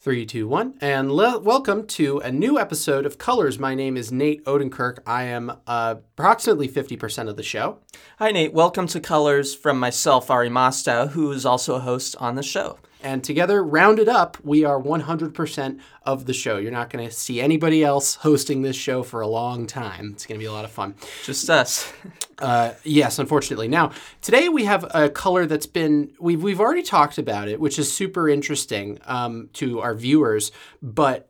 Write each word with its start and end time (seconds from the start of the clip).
Three, 0.00 0.26
two, 0.26 0.46
one, 0.46 0.74
and 0.80 1.10
le- 1.10 1.40
welcome 1.40 1.84
to 1.88 2.18
a 2.20 2.30
new 2.30 2.56
episode 2.56 3.04
of 3.04 3.18
Colors. 3.18 3.58
My 3.58 3.74
name 3.74 3.96
is 3.96 4.12
Nate 4.12 4.44
Odenkirk. 4.44 5.00
I 5.04 5.24
am 5.24 5.50
uh, 5.66 5.96
approximately 6.14 6.68
50% 6.68 7.28
of 7.28 7.36
the 7.36 7.42
show. 7.42 7.80
Hi, 8.20 8.30
Nate. 8.30 8.52
Welcome 8.52 8.86
to 8.86 9.00
Colors 9.00 9.56
from 9.56 9.80
myself, 9.80 10.30
Ari 10.30 10.50
Mostow, 10.50 11.08
who 11.08 11.32
is 11.32 11.44
also 11.44 11.74
a 11.74 11.80
host 11.80 12.14
on 12.20 12.36
the 12.36 12.44
show. 12.44 12.78
And 13.02 13.22
together, 13.22 13.62
rounded 13.62 14.08
up, 14.08 14.36
we 14.42 14.64
are 14.64 14.80
100% 14.80 15.80
of 16.02 16.26
the 16.26 16.32
show. 16.32 16.58
You're 16.58 16.72
not 16.72 16.90
going 16.90 17.06
to 17.06 17.14
see 17.14 17.40
anybody 17.40 17.84
else 17.84 18.16
hosting 18.16 18.62
this 18.62 18.76
show 18.76 19.02
for 19.02 19.20
a 19.20 19.28
long 19.28 19.66
time. 19.66 20.10
It's 20.14 20.26
going 20.26 20.38
to 20.38 20.42
be 20.42 20.46
a 20.46 20.52
lot 20.52 20.64
of 20.64 20.70
fun. 20.70 20.94
Just 21.24 21.48
us. 21.48 21.92
Uh, 22.40 22.72
yes, 22.84 23.18
unfortunately. 23.18 23.66
Now, 23.66 23.90
today 24.22 24.48
we 24.48 24.64
have 24.64 24.88
a 24.94 25.08
color 25.08 25.44
that's 25.44 25.66
been, 25.66 26.12
we've, 26.20 26.40
we've 26.40 26.60
already 26.60 26.84
talked 26.84 27.18
about 27.18 27.48
it, 27.48 27.58
which 27.58 27.80
is 27.80 27.92
super 27.92 28.28
interesting 28.28 29.00
um, 29.06 29.50
to 29.54 29.80
our 29.80 29.92
viewers, 29.92 30.52
but 30.80 31.27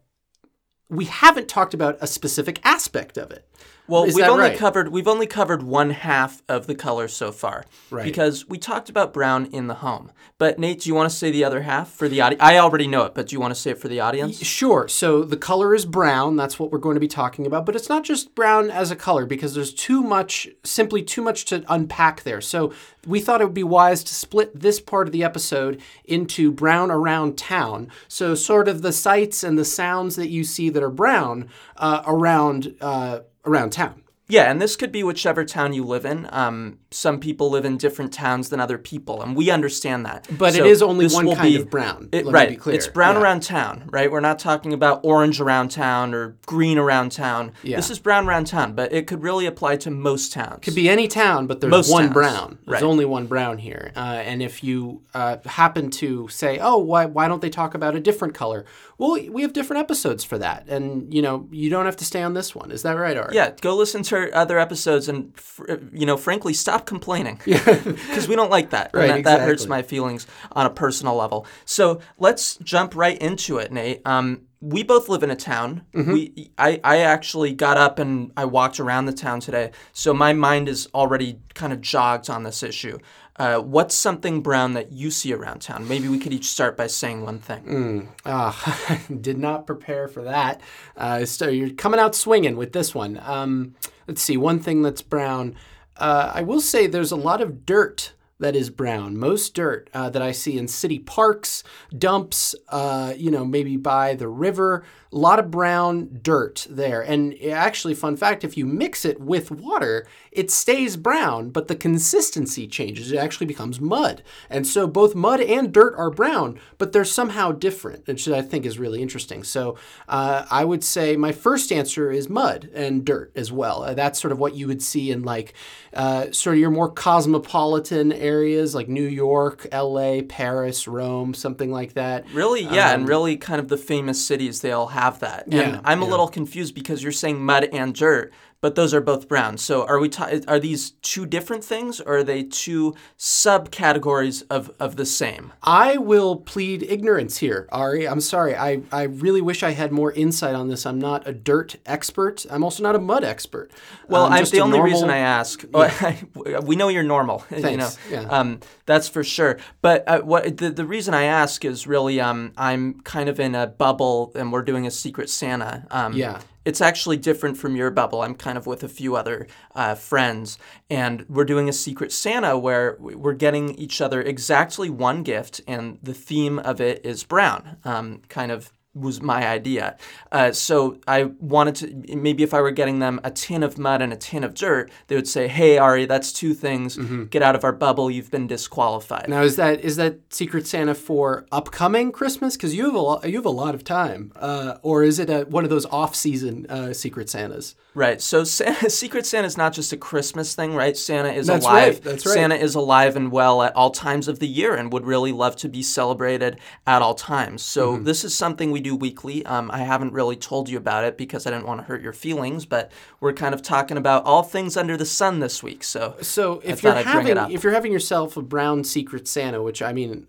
we 0.89 1.05
haven't 1.07 1.49
talked 1.49 1.75
about 1.75 1.99
a 2.01 2.07
specific 2.07 2.61
aspect 2.65 3.17
of 3.17 3.31
it. 3.31 3.45
Well, 3.89 4.05
Is 4.05 4.15
we've 4.15 4.27
only 4.27 4.51
right? 4.51 4.59
covered 4.59 4.89
we've 4.89 5.09
only 5.09 5.27
covered 5.27 5.63
one 5.63 5.91
half 5.91 6.43
of 6.47 6.67
the 6.67 6.75
color 6.75 7.09
so 7.09 7.33
far, 7.33 7.65
Right. 7.91 8.05
Because 8.05 8.47
we 8.47 8.59
talked 8.59 8.91
about 8.91 9.15
brown 9.15 9.47
in 9.47 9.67
the 9.67 9.77
home. 9.77 10.13
But 10.37 10.59
Nate, 10.59 10.83
do 10.83 10.91
you 10.91 10.95
want 10.95 11.11
to 11.11 11.17
say 11.17 11.31
the 11.31 11.43
other 11.43 11.63
half 11.63 11.91
for 11.91 12.07
the 12.07 12.21
audience? 12.21 12.43
I 12.43 12.59
already 12.59 12.87
know 12.87 13.05
it, 13.05 13.15
but 13.15 13.27
do 13.29 13.35
you 13.35 13.41
want 13.41 13.55
to 13.55 13.61
say 13.61 13.71
it 13.71 13.79
for 13.79 13.89
the 13.89 13.99
audience? 13.99 14.39
Sure. 14.45 14.87
So 14.89 15.23
the 15.23 15.39
color 15.39 15.75
is 15.75 15.87
brown. 15.87 16.37
That's 16.37 16.59
what 16.59 16.71
we're 16.71 16.79
going 16.79 16.95
to 16.95 17.01
be 17.01 17.09
talking 17.09 17.47
about. 17.47 17.65
But 17.65 17.75
it's 17.77 17.89
not 17.89 18.05
just 18.05 18.35
brown 18.35 18.71
as 18.71 18.91
a 18.91 18.97
color 18.97 19.25
because 19.25 19.55
there's 19.55 19.73
too 19.73 20.03
much, 20.03 20.47
simply 20.65 21.03
too 21.03 21.23
much 21.23 21.47
to 21.47 21.65
unpack 21.69 22.23
there. 22.25 22.43
So 22.43 22.73
we 23.07 23.21
thought 23.21 23.41
it 23.41 23.45
would 23.47 23.55
be 23.55 23.65
wise 23.65 24.05
to 24.05 24.15
split 24.15 24.61
this 24.61 24.81
part 24.81 25.09
of 25.09 25.13
the 25.13 25.25
episode 25.25 25.81
into 26.05 26.53
brown 26.53 26.91
around 26.91 27.39
town. 27.39 27.89
So 28.07 28.35
sort 28.35 28.69
of 28.69 28.83
the 28.83 28.93
sights 28.93 29.43
and 29.43 29.59
the 29.59 29.65
sounds 29.65 30.15
that 30.17 30.29
you 30.29 30.45
see 30.45 30.69
that 30.79 30.85
are 30.85 30.91
brown 30.91 31.49
uh, 31.77 32.03
around 32.07 32.77
uh, 32.81 33.21
around 33.45 33.71
town. 33.71 34.05
Yeah, 34.29 34.51
and 34.51 34.61
this 34.61 34.77
could 34.77 34.93
be 34.93 35.03
whichever 35.03 35.45
town 35.45 35.73
you 35.73 35.85
live 35.85 36.05
in. 36.05 36.29
Um, 36.31 36.79
some 36.91 37.21
people 37.21 37.51
live 37.51 37.65
in 37.67 37.77
different 37.77 38.13
towns 38.13 38.49
than 38.49 38.61
other 38.61 38.79
people, 38.79 39.21
and 39.21 39.37
we 39.37 39.51
understand 39.51 40.07
that. 40.07 40.27
But 40.39 40.55
So 40.55 40.65
it 40.65 40.67
is 40.71 40.81
only 40.81 41.07
one 41.09 41.27
kind 41.35 41.43
be- 41.43 41.57
of 41.57 41.69
brown. 41.69 42.09
It, 42.13 42.25
right. 42.25 42.49
me 42.49 42.55
be 42.57 42.61
clear. 42.61 42.75
It's 42.77 42.87
brown 42.89 43.17
Yeah. 43.17 43.23
around 43.23 43.43
town, 43.43 43.85
right? 43.93 44.11
We're 44.11 44.21
not 44.21 44.39
talking 44.39 44.73
about 44.73 45.01
orange 45.03 45.39
around 45.39 45.71
town 45.71 46.15
or 46.15 46.37
green 46.47 46.79
around 46.79 47.13
town. 47.13 47.53
Yeah. 47.63 47.77
This 47.77 47.91
is 47.91 47.99
brown 47.99 48.27
around 48.27 48.47
town, 48.47 48.73
but 48.73 48.91
it 48.93 49.07
could 49.07 49.23
really 49.23 49.45
apply 49.45 49.77
to 49.77 49.91
most 49.91 50.33
towns. 50.33 50.61
Could 50.63 50.75
be 50.75 50.89
any 50.89 51.09
town, 51.09 51.47
but 51.47 51.61
there's 51.61 51.71
Most 51.71 51.91
one 51.91 52.05
towns. 52.05 52.15
brown. 52.15 52.59
There's 52.67 52.81
Right. 52.81 52.89
only 52.89 53.05
one 53.05 53.27
brown 53.27 53.59
here. 53.59 53.93
Uh, 53.95 54.01
and 54.25 54.43
if 54.43 54.65
you 54.65 55.03
uh, 55.15 55.37
happen 55.45 55.91
to 55.91 56.29
say, 56.29 56.59
"Oh, 56.61 56.79
why 56.79 57.05
why 57.05 57.29
don't 57.29 57.43
they 57.43 57.51
talk 57.51 57.75
about 57.75 57.97
a 57.97 58.01
different 58.01 58.33
color?" 58.35 58.65
Well, 58.97 59.19
we 59.31 59.43
have 59.43 59.53
different 59.53 59.81
episodes 59.81 60.25
for 60.25 60.39
that, 60.39 60.65
and 60.69 61.13
you 61.13 61.21
know 61.23 61.49
you 61.51 61.69
don't 61.71 61.85
have 61.85 61.97
to 61.99 62.05
stay 62.05 62.23
on 62.23 62.35
this 62.35 62.55
one. 62.55 62.71
Is 62.71 62.83
that 62.83 62.93
right, 62.97 63.17
Art? 63.17 63.33
yeah, 63.35 63.51
go 63.61 63.77
listen 63.77 64.03
to 64.05 64.35
other 64.37 64.59
episodes 64.59 65.09
and, 65.09 65.37
fr- 65.39 65.65
you 65.93 66.07
know, 66.07 66.17
frankly, 66.17 66.53
stop 66.55 66.78
complaining. 66.87 67.41
Because 67.49 68.29
we 68.29 68.37
don't 68.37 68.51
like 68.51 68.71
that. 68.71 68.91
Right, 68.93 69.11
and 69.11 69.25
that, 69.25 69.39
that 69.39 69.41
hurts 69.41 69.67
my 69.67 69.83
feelings 69.83 70.27
on 70.53 70.67
a 70.67 70.71
personal 70.71 71.17
level. 71.17 71.47
So 71.65 72.01
let's 72.19 72.57
jump 72.57 72.95
right 72.95 73.19
into 73.19 73.59
it, 73.59 73.73
Nate. 73.73 74.01
Um, 74.07 74.43
we 74.61 74.83
both 74.83 75.09
live 75.09 75.23
in 75.23 75.31
a 75.31 75.37
town. 75.37 75.83
Mm-hmm. 75.93 76.13
We, 76.13 76.51
I, 76.59 76.81
I 76.83 76.99
actually 76.99 77.53
got 77.53 77.77
up 77.77 77.99
and 77.99 78.33
I 78.37 78.45
walked 78.45 78.81
around 78.81 79.07
the 79.07 79.13
town 79.13 79.41
today. 79.41 79.71
So 79.93 80.13
my 80.13 80.33
mind 80.33 80.69
is 80.69 80.89
already 80.95 81.39
kind 81.55 81.73
of 81.73 81.81
jogged 81.81 82.29
on 82.29 82.43
this 82.43 82.63
issue. 82.63 82.99
Uh, 83.37 83.61
what's 83.61 83.95
something 83.95 84.41
brown 84.41 84.73
that 84.73 84.91
you 84.91 85.13
see 85.13 85.33
around 85.33 85.61
town? 85.61 85.87
Maybe 85.87 86.09
we 86.09 86.19
could 86.19 86.33
each 86.33 86.47
start 86.47 86.77
by 86.77 86.89
saying 86.89 87.23
one 87.23 87.39
thing. 87.39 87.63
Mm. 87.65 88.09
Ah, 88.27 89.01
did 89.21 89.39
not 89.39 89.65
prepare 89.65 90.09
for 90.09 90.25
that. 90.25 90.61
Uh, 90.97 91.25
so 91.25 91.49
you're 91.49 91.71
coming 91.71 92.01
out 92.01 92.17
swinging 92.17 92.57
with 92.57 92.73
this 92.73 92.97
one. 92.97 93.21
Um, 93.25 93.77
let's 94.09 94.23
see. 94.23 94.37
One 94.37 94.59
thing 94.59 94.83
that's 94.83 95.03
brown. 95.03 95.55
Uh, 95.99 96.33
I 96.35 96.43
will 96.43 96.61
say 96.61 96.87
there's 96.87 97.13
a 97.13 97.17
lot 97.17 97.41
of 97.41 97.67
dirt 97.67 98.15
that 98.41 98.55
is 98.55 98.71
brown. 98.71 99.19
Most 99.19 99.55
dirt 99.55 99.91
uh, 99.93 100.11
that 100.11 100.23
I 100.23 100.33
see 100.33 100.57
in 100.57 100.69
city 100.69 100.99
parks, 100.99 101.65
dumps, 101.97 102.55
uh, 102.69 103.15
you 103.17 103.31
know, 103.31 103.45
maybe 103.45 103.77
by 103.77 104.15
the 104.15 104.29
river. 104.29 104.85
A 105.11 105.17
lot 105.17 105.39
of 105.39 105.51
brown 105.51 106.21
dirt 106.23 106.67
there. 106.69 107.01
And 107.01 107.35
actually, 107.43 107.95
fun 107.95 108.17
fact 108.17 108.45
if 108.45 108.57
you 108.57 108.67
mix 108.67 109.05
it 109.05 109.21
with 109.21 109.51
water, 109.51 110.07
it 110.31 110.51
stays 110.51 110.97
brown, 110.97 111.49
but 111.51 111.69
the 111.69 111.75
consistency 111.75 112.67
changes. 112.67 113.11
It 113.11 113.17
actually 113.17 113.47
becomes 113.47 113.81
mud. 113.81 114.23
And 114.51 114.67
so 114.67 114.87
both 114.87 115.15
mud 115.15 115.41
and 115.41 115.73
dirt 115.73 115.95
are 115.97 116.11
brown, 116.11 116.61
but 116.77 116.93
they're 116.93 117.05
somehow 117.05 117.53
different, 117.53 118.07
which 118.07 118.29
I 118.29 118.43
think 118.43 118.67
is 118.67 118.79
really 118.79 119.01
interesting. 119.01 119.45
So 119.45 119.79
uh, 120.09 120.45
I 120.51 120.65
would 120.65 120.85
say 120.85 121.17
my 121.17 121.33
first 121.33 121.73
answer 121.73 122.11
is 122.11 122.29
mud 122.29 122.71
and 122.75 123.05
dirt 123.05 123.33
as 123.35 123.51
well. 123.51 123.83
Uh, 123.85 123.95
that's 123.95 124.21
sort 124.21 124.33
of 124.33 124.39
what 124.39 124.55
you 124.55 124.67
would 124.67 124.83
see 124.83 125.11
in 125.11 125.23
like 125.23 125.55
uh, 125.95 126.31
sort 126.33 126.57
of 126.57 126.61
your 126.61 126.71
more 126.71 126.91
cosmopolitan 126.91 128.13
areas 128.13 128.75
like 128.75 128.89
New 128.89 129.07
York, 129.09 129.67
LA, 129.73 130.21
Paris, 130.29 130.87
Rome, 130.87 131.33
something 131.33 131.73
like 131.73 131.95
that. 131.95 132.31
Really, 132.33 132.63
yeah, 132.63 132.93
and 132.93 133.09
really 133.09 133.37
kind 133.39 133.59
of 133.59 133.69
the 133.69 133.79
famous 133.79 134.25
cities, 134.25 134.61
they 134.61 134.73
all 134.73 134.89
have 134.89 134.98
that. 135.21 135.47
And 135.47 135.55
Um, 135.55 135.61
Yeah, 135.75 135.81
I'm 135.85 136.03
a 136.03 136.07
little 136.07 136.29
confused 136.29 136.75
because 136.75 137.03
you're 137.03 137.13
saying 137.13 137.41
mud 137.45 137.65
and 137.73 137.95
dirt, 137.95 138.33
but 138.61 138.75
those 138.75 138.93
are 138.93 139.01
both 139.01 139.29
brown. 139.29 139.57
So 139.57 139.87
are 139.87 139.99
we 140.01 140.09
ta- 140.09 140.31
are 140.49 140.59
these 140.59 140.91
two 141.03 141.27
different 141.27 141.63
things 141.65 142.01
or 142.01 142.19
are 142.19 142.25
they 142.25 142.43
two 142.43 142.95
subcategories 143.17 144.43
of, 144.51 144.71
of 144.81 144.97
the 144.97 145.07
same? 145.07 145.53
I 145.63 145.97
will 145.97 146.37
plead 146.37 146.83
ignorance 146.83 147.39
here, 147.39 147.69
Ari. 147.71 148.07
I'm 148.09 148.21
sorry. 148.21 148.57
I, 148.57 148.83
I 148.91 149.05
really 149.05 149.41
wish 149.41 149.63
I 149.63 149.71
had 149.71 149.93
more 149.93 150.13
insight 150.13 150.55
on 150.55 150.69
this. 150.69 150.87
I'm 150.87 150.99
not 150.99 151.27
a 151.27 151.33
dirt 151.33 151.77
expert. 151.87 152.47
I'm 152.51 152.65
also 152.65 152.83
not 152.83 152.97
a 152.97 152.99
mud 152.99 153.25
expert. 153.25 153.71
Well, 154.09 154.25
I'm 154.27 154.33
I'm, 154.33 154.45
the 154.45 154.61
only 154.61 154.79
normal- 154.79 154.93
reason 154.93 155.11
I 155.11 155.19
ask, 155.19 155.65
we 156.65 156.77
know 156.77 156.89
you're 156.89 157.03
normal, 157.03 157.45
you 157.51 157.57
know, 157.63 157.63
Thanks, 157.87 157.99
yeah. 158.11 158.23
um, 158.23 158.61
that's 158.87 159.09
for 159.09 159.23
sure. 159.23 159.59
But 159.83 160.05
uh, 160.09 160.21
what 160.21 160.57
the, 160.57 160.71
the 160.71 160.85
reason 160.85 161.15
I 161.15 161.25
ask 161.25 161.65
is 161.65 161.87
really, 161.87 162.21
um, 162.21 162.53
I'm 162.57 163.01
kind 163.03 163.29
of 163.29 163.39
in 163.39 163.55
a 163.55 163.67
bubble, 163.67 164.33
and 164.35 164.53
we're 164.53 164.63
doing 164.63 164.87
a 164.87 164.91
Secret 164.91 165.31
Santa. 165.31 165.87
Um, 165.91 166.13
Yeah. 166.13 166.41
It's 166.69 166.83
actually 166.83 167.17
different 167.17 167.57
from 167.57 167.77
your 167.77 167.91
bubble. 167.91 168.21
I'm 168.21 168.35
kind 168.35 168.59
of 168.59 168.67
with 168.67 168.85
a 168.85 168.89
few 168.89 169.17
other 169.17 169.47
uh, 169.75 169.95
friends, 169.95 170.59
and 170.91 171.25
we're 171.27 171.47
doing 171.47 171.67
a 171.67 171.73
Secret 171.73 172.13
Santa 172.13 172.59
where 172.59 172.99
we- 173.01 173.15
we're 173.15 173.33
getting 173.33 173.75
each 173.77 174.03
other 174.03 174.21
exactly 174.21 174.91
one 174.91 175.23
gift, 175.23 175.63
and 175.67 175.99
the 176.03 176.13
theme 176.13 176.59
of 176.59 176.79
it 176.79 177.01
is 177.07 177.25
brown. 177.25 177.79
Um, 177.87 178.21
kind 178.29 178.53
of 178.53 178.71
was 179.01 179.23
my 179.23 179.47
idea. 179.47 179.97
Uh, 180.33 180.53
so 180.53 180.99
I 181.07 181.25
wanted 181.41 181.75
to 181.77 182.17
maybe 182.17 182.43
if 182.43 182.53
I 182.53 182.61
were 182.61 182.71
getting 182.71 182.99
them 182.99 183.21
a 183.25 183.31
tin 183.31 183.63
of 183.63 183.79
mud 183.79 184.03
and 184.03 184.13
a 184.13 184.17
tin 184.17 184.45
of 184.45 184.55
dirt, 184.55 184.91
they 185.07 185.17
would 185.17 185.29
say, 185.29 185.49
"Hey 185.49 185.79
Ari, 185.79 186.07
that's 186.07 186.33
two 186.33 186.55
things. 186.55 186.97
Get 187.31 187.43
out 187.43 187.55
of 187.55 187.65
our 187.65 187.73
bubble. 187.73 188.11
You've 188.11 188.31
been 188.31 188.47
disqualified." 188.47 189.29
Now 189.29 189.43
is 189.43 189.57
that 189.57 189.81
is 189.81 189.97
that 189.97 190.21
Secret 190.31 190.67
Santa 190.67 190.95
for 190.95 191.47
upcoming 191.53 192.13
Christmas? 192.13 192.57
Because 192.57 192.75
you 192.75 192.85
have 192.87 192.95
a 192.95 192.99
lot, 192.99 193.29
you 193.29 193.37
have 193.37 193.47
a 193.47 193.51
lot 193.51 193.75
of 193.75 193.85
time, 193.85 194.33
uh, 194.37 194.77
or 194.83 195.03
is 195.03 195.19
it 195.19 195.31
a, 195.31 195.45
one 195.45 195.65
of 195.65 195.71
those 195.71 195.87
off-season 195.87 196.67
uh, 196.69 196.93
Secret 196.93 197.29
Santas? 197.31 197.75
Right. 197.99 198.21
So 198.23 198.45
Santa, 198.45 198.89
Secret 199.03 199.27
Santa 199.27 199.47
is 199.47 199.57
not 199.57 199.73
just 199.73 199.93
a 199.93 199.97
Christmas 199.97 200.55
thing, 200.55 200.73
right? 200.75 200.97
Santa 200.97 201.31
is 201.33 201.49
That's 201.49 201.65
alive. 201.65 201.95
right, 201.95 202.03
that's 202.05 202.25
right. 202.25 202.33
Santa 202.33 202.55
is 202.55 202.77
alive 202.77 203.17
and 203.17 203.33
well 203.33 203.61
at 203.63 203.75
all 203.75 203.91
times 203.91 204.29
of 204.29 204.39
the 204.39 204.47
year 204.47 204.77
and 204.77 204.93
would 204.93 205.05
really 205.05 205.33
love 205.33 205.57
to 205.57 205.69
be 205.69 205.83
celebrated 205.83 206.61
at 206.87 207.03
all 207.03 207.15
times. 207.15 207.63
So 207.63 207.95
Mm-hmm. 207.95 208.05
this 208.05 208.25
is 208.25 208.35
something 208.37 208.71
we 208.71 208.81
do 208.81 208.95
weekly. 208.95 209.45
Um, 209.47 209.69
I 209.73 209.79
haven't 209.79 210.13
really 210.13 210.37
told 210.37 210.69
you 210.69 210.77
about 210.77 211.03
it 211.03 211.19
because 211.19 211.45
I 211.45 211.51
didn't 211.51 211.67
want 211.67 211.81
to 211.81 211.87
hurt 211.87 212.01
your 212.01 212.13
feelings, 212.13 212.67
but 212.67 212.93
we're 213.21 213.33
kind 213.33 213.53
of 213.53 213.63
talking 213.63 213.97
about 213.97 214.25
all 214.25 214.45
things 214.45 214.77
under 214.77 214.97
the 214.97 215.05
sun 215.07 215.41
this 215.41 215.61
week. 215.63 215.83
So 215.83 216.15
So 216.23 216.61
if 216.65 216.85
you're 216.85 216.95
I'd 216.95 217.05
having 217.05 217.37
if 217.53 217.65
you're 217.65 217.73
having 217.73 217.91
yourself 217.93 218.37
a 218.37 218.43
brown 218.43 218.85
Secret 218.85 219.27
Santa, 219.27 219.61
which 219.61 219.83
I 219.83 219.93
mean, 219.93 220.29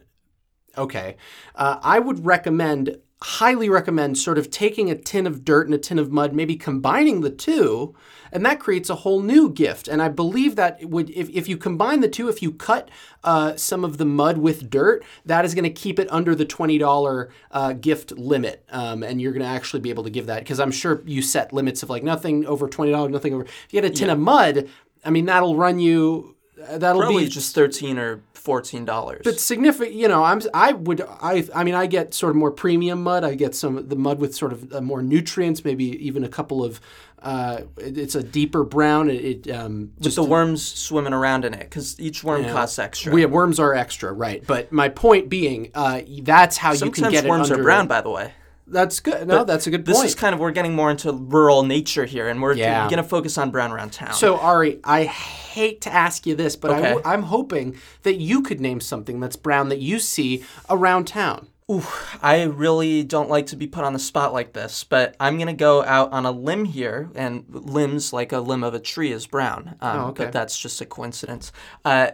okay, 0.77 1.17
uh, 1.55 1.77
I 1.83 1.99
would 1.99 2.25
recommend, 2.25 2.97
highly 3.21 3.69
recommend, 3.69 4.17
sort 4.17 4.37
of 4.37 4.49
taking 4.49 4.89
a 4.89 4.95
tin 4.95 5.27
of 5.27 5.43
dirt 5.43 5.67
and 5.67 5.73
a 5.73 5.77
tin 5.77 5.99
of 5.99 6.11
mud, 6.11 6.33
maybe 6.33 6.55
combining 6.55 7.19
the 7.19 7.29
two, 7.29 7.93
and 8.31 8.45
that 8.45 8.61
creates 8.61 8.89
a 8.89 8.95
whole 8.95 9.21
new 9.21 9.49
gift. 9.49 9.89
And 9.89 10.01
I 10.01 10.07
believe 10.07 10.55
that 10.55 10.81
it 10.81 10.89
would 10.89 11.09
if 11.09 11.29
if 11.29 11.47
you 11.47 11.57
combine 11.57 11.99
the 11.99 12.07
two, 12.07 12.29
if 12.29 12.41
you 12.41 12.51
cut 12.51 12.89
uh, 13.23 13.57
some 13.57 13.83
of 13.83 13.97
the 13.97 14.05
mud 14.05 14.37
with 14.37 14.69
dirt, 14.69 15.03
that 15.25 15.43
is 15.43 15.53
going 15.53 15.63
to 15.65 15.69
keep 15.69 15.99
it 15.99 16.07
under 16.11 16.33
the 16.33 16.45
twenty 16.45 16.77
dollar 16.77 17.29
uh, 17.51 17.73
gift 17.73 18.13
limit, 18.13 18.63
um, 18.69 19.03
and 19.03 19.21
you're 19.21 19.33
going 19.33 19.43
to 19.43 19.49
actually 19.49 19.81
be 19.81 19.89
able 19.89 20.03
to 20.05 20.09
give 20.09 20.27
that 20.27 20.39
because 20.39 20.59
I'm 20.59 20.71
sure 20.71 21.01
you 21.05 21.21
set 21.21 21.51
limits 21.51 21.83
of 21.83 21.89
like 21.89 22.03
nothing 22.03 22.45
over 22.45 22.69
twenty 22.69 22.91
dollars, 22.91 23.11
nothing 23.11 23.33
over. 23.33 23.43
If 23.43 23.67
you 23.71 23.81
get 23.81 23.91
a 23.91 23.93
tin 23.93 24.09
of 24.09 24.19
mud, 24.19 24.69
I 25.03 25.09
mean 25.09 25.25
that'll 25.25 25.57
run 25.57 25.79
you 25.79 26.35
uh, 26.67 26.77
that'll 26.77 27.01
Probably 27.01 27.25
be 27.25 27.29
just 27.29 27.53
thirteen 27.53 27.97
or 27.97 28.21
fourteen 28.39 28.85
dollars. 28.85 29.21
But 29.23 29.39
significant, 29.39 29.93
you 29.95 30.07
know, 30.07 30.23
I'm 30.23 30.41
I 30.53 30.73
would 30.73 31.01
I 31.01 31.47
I 31.53 31.63
mean 31.63 31.75
I 31.75 31.85
get 31.85 32.13
sort 32.13 32.31
of 32.31 32.35
more 32.37 32.51
premium 32.51 33.03
mud. 33.03 33.23
I 33.23 33.35
get 33.35 33.53
some 33.55 33.87
the 33.87 33.95
mud 33.95 34.19
with 34.19 34.33
sort 34.35 34.53
of 34.53 34.73
uh, 34.73 34.81
more 34.81 35.01
nutrients, 35.03 35.63
maybe 35.63 35.85
even 36.05 36.23
a 36.23 36.29
couple 36.29 36.63
of. 36.63 36.79
Uh, 37.21 37.63
it- 37.77 37.97
it's 37.97 38.15
a 38.15 38.23
deeper 38.23 38.63
brown. 38.63 39.09
It, 39.09 39.45
it 39.45 39.51
um, 39.53 39.91
With 39.99 40.15
the 40.15 40.23
worms 40.23 40.65
swimming 40.65 41.11
around 41.11 41.43
in 41.43 41.53
it, 41.53 41.59
because 41.59 41.99
each 41.99 42.23
worm 42.23 42.45
costs 42.45 42.79
extra. 42.79 43.11
we 43.11 43.21
have 43.21 43.31
worms 43.31 43.59
are 43.59 43.75
extra, 43.75 44.13
right? 44.13 44.41
But 44.47 44.71
my 44.71 44.87
point 44.87 45.27
being, 45.27 45.69
uh, 45.75 45.99
that's 46.21 46.55
how 46.55 46.71
you 46.71 46.91
can 46.91 47.11
get 47.11 47.25
worms 47.25 47.49
it 47.49 47.53
under. 47.53 47.61
are 47.61 47.65
brown, 47.65 47.87
by 47.87 47.99
the 47.99 48.09
way. 48.09 48.31
That's 48.71 48.99
good. 48.99 49.27
No, 49.27 49.43
that's 49.43 49.67
a 49.67 49.71
good 49.71 49.85
This 49.85 50.03
is 50.03 50.15
kind 50.15 50.33
of 50.33 50.39
we're 50.39 50.51
getting 50.51 50.75
more 50.75 50.91
into 50.91 51.11
rural 51.11 51.63
nature 51.63 52.05
here, 52.05 52.27
and 52.27 52.41
we're 52.41 52.53
Yeah. 52.53 52.87
going 52.89 53.01
to 53.01 53.07
focus 53.07 53.37
on 53.37 53.51
brown 53.51 53.71
around 53.71 53.91
town. 53.93 54.13
So 54.13 54.37
Ari, 54.37 54.79
I 54.83 55.05
hate 55.05 55.81
to 55.81 55.93
ask 55.93 56.25
you 56.25 56.35
this, 56.35 56.55
but 56.55 56.71
Okay. 56.71 56.95
I, 57.03 57.13
am 57.13 57.23
hoping 57.23 57.75
that 58.03 58.15
you 58.15 58.41
could 58.41 58.59
name 58.59 58.79
something 58.79 59.19
that's 59.19 59.35
brown 59.35 59.69
that 59.69 59.79
you 59.79 59.99
see 59.99 60.43
around 60.69 61.05
town. 61.07 61.47
Ooh, 61.71 61.85
I 62.21 62.43
really 62.43 63.03
don't 63.03 63.29
like 63.29 63.45
to 63.47 63.55
be 63.55 63.67
put 63.67 63.83
on 63.83 63.93
the 63.93 63.99
spot 63.99 64.33
like 64.33 64.53
this, 64.53 64.83
but 64.83 65.15
I'm 65.19 65.37
gonna 65.37 65.53
go 65.53 65.83
out 65.83 66.11
on 66.11 66.25
a 66.25 66.31
limb 66.31 66.65
here, 66.65 67.11
and 67.13 67.45
limbs 67.47 68.11
like 68.11 68.31
a 68.31 68.39
limb 68.39 68.63
of 68.63 68.73
a 68.73 68.79
tree 68.79 69.11
is 69.11 69.27
brown. 69.27 69.75
Um, 69.79 69.99
Oh, 69.99 70.05
okay. 70.07 70.23
But 70.25 70.33
that's 70.33 70.57
just 70.57 70.81
a 70.81 70.85
coincidence. 70.85 71.51
Uh, 71.85 72.11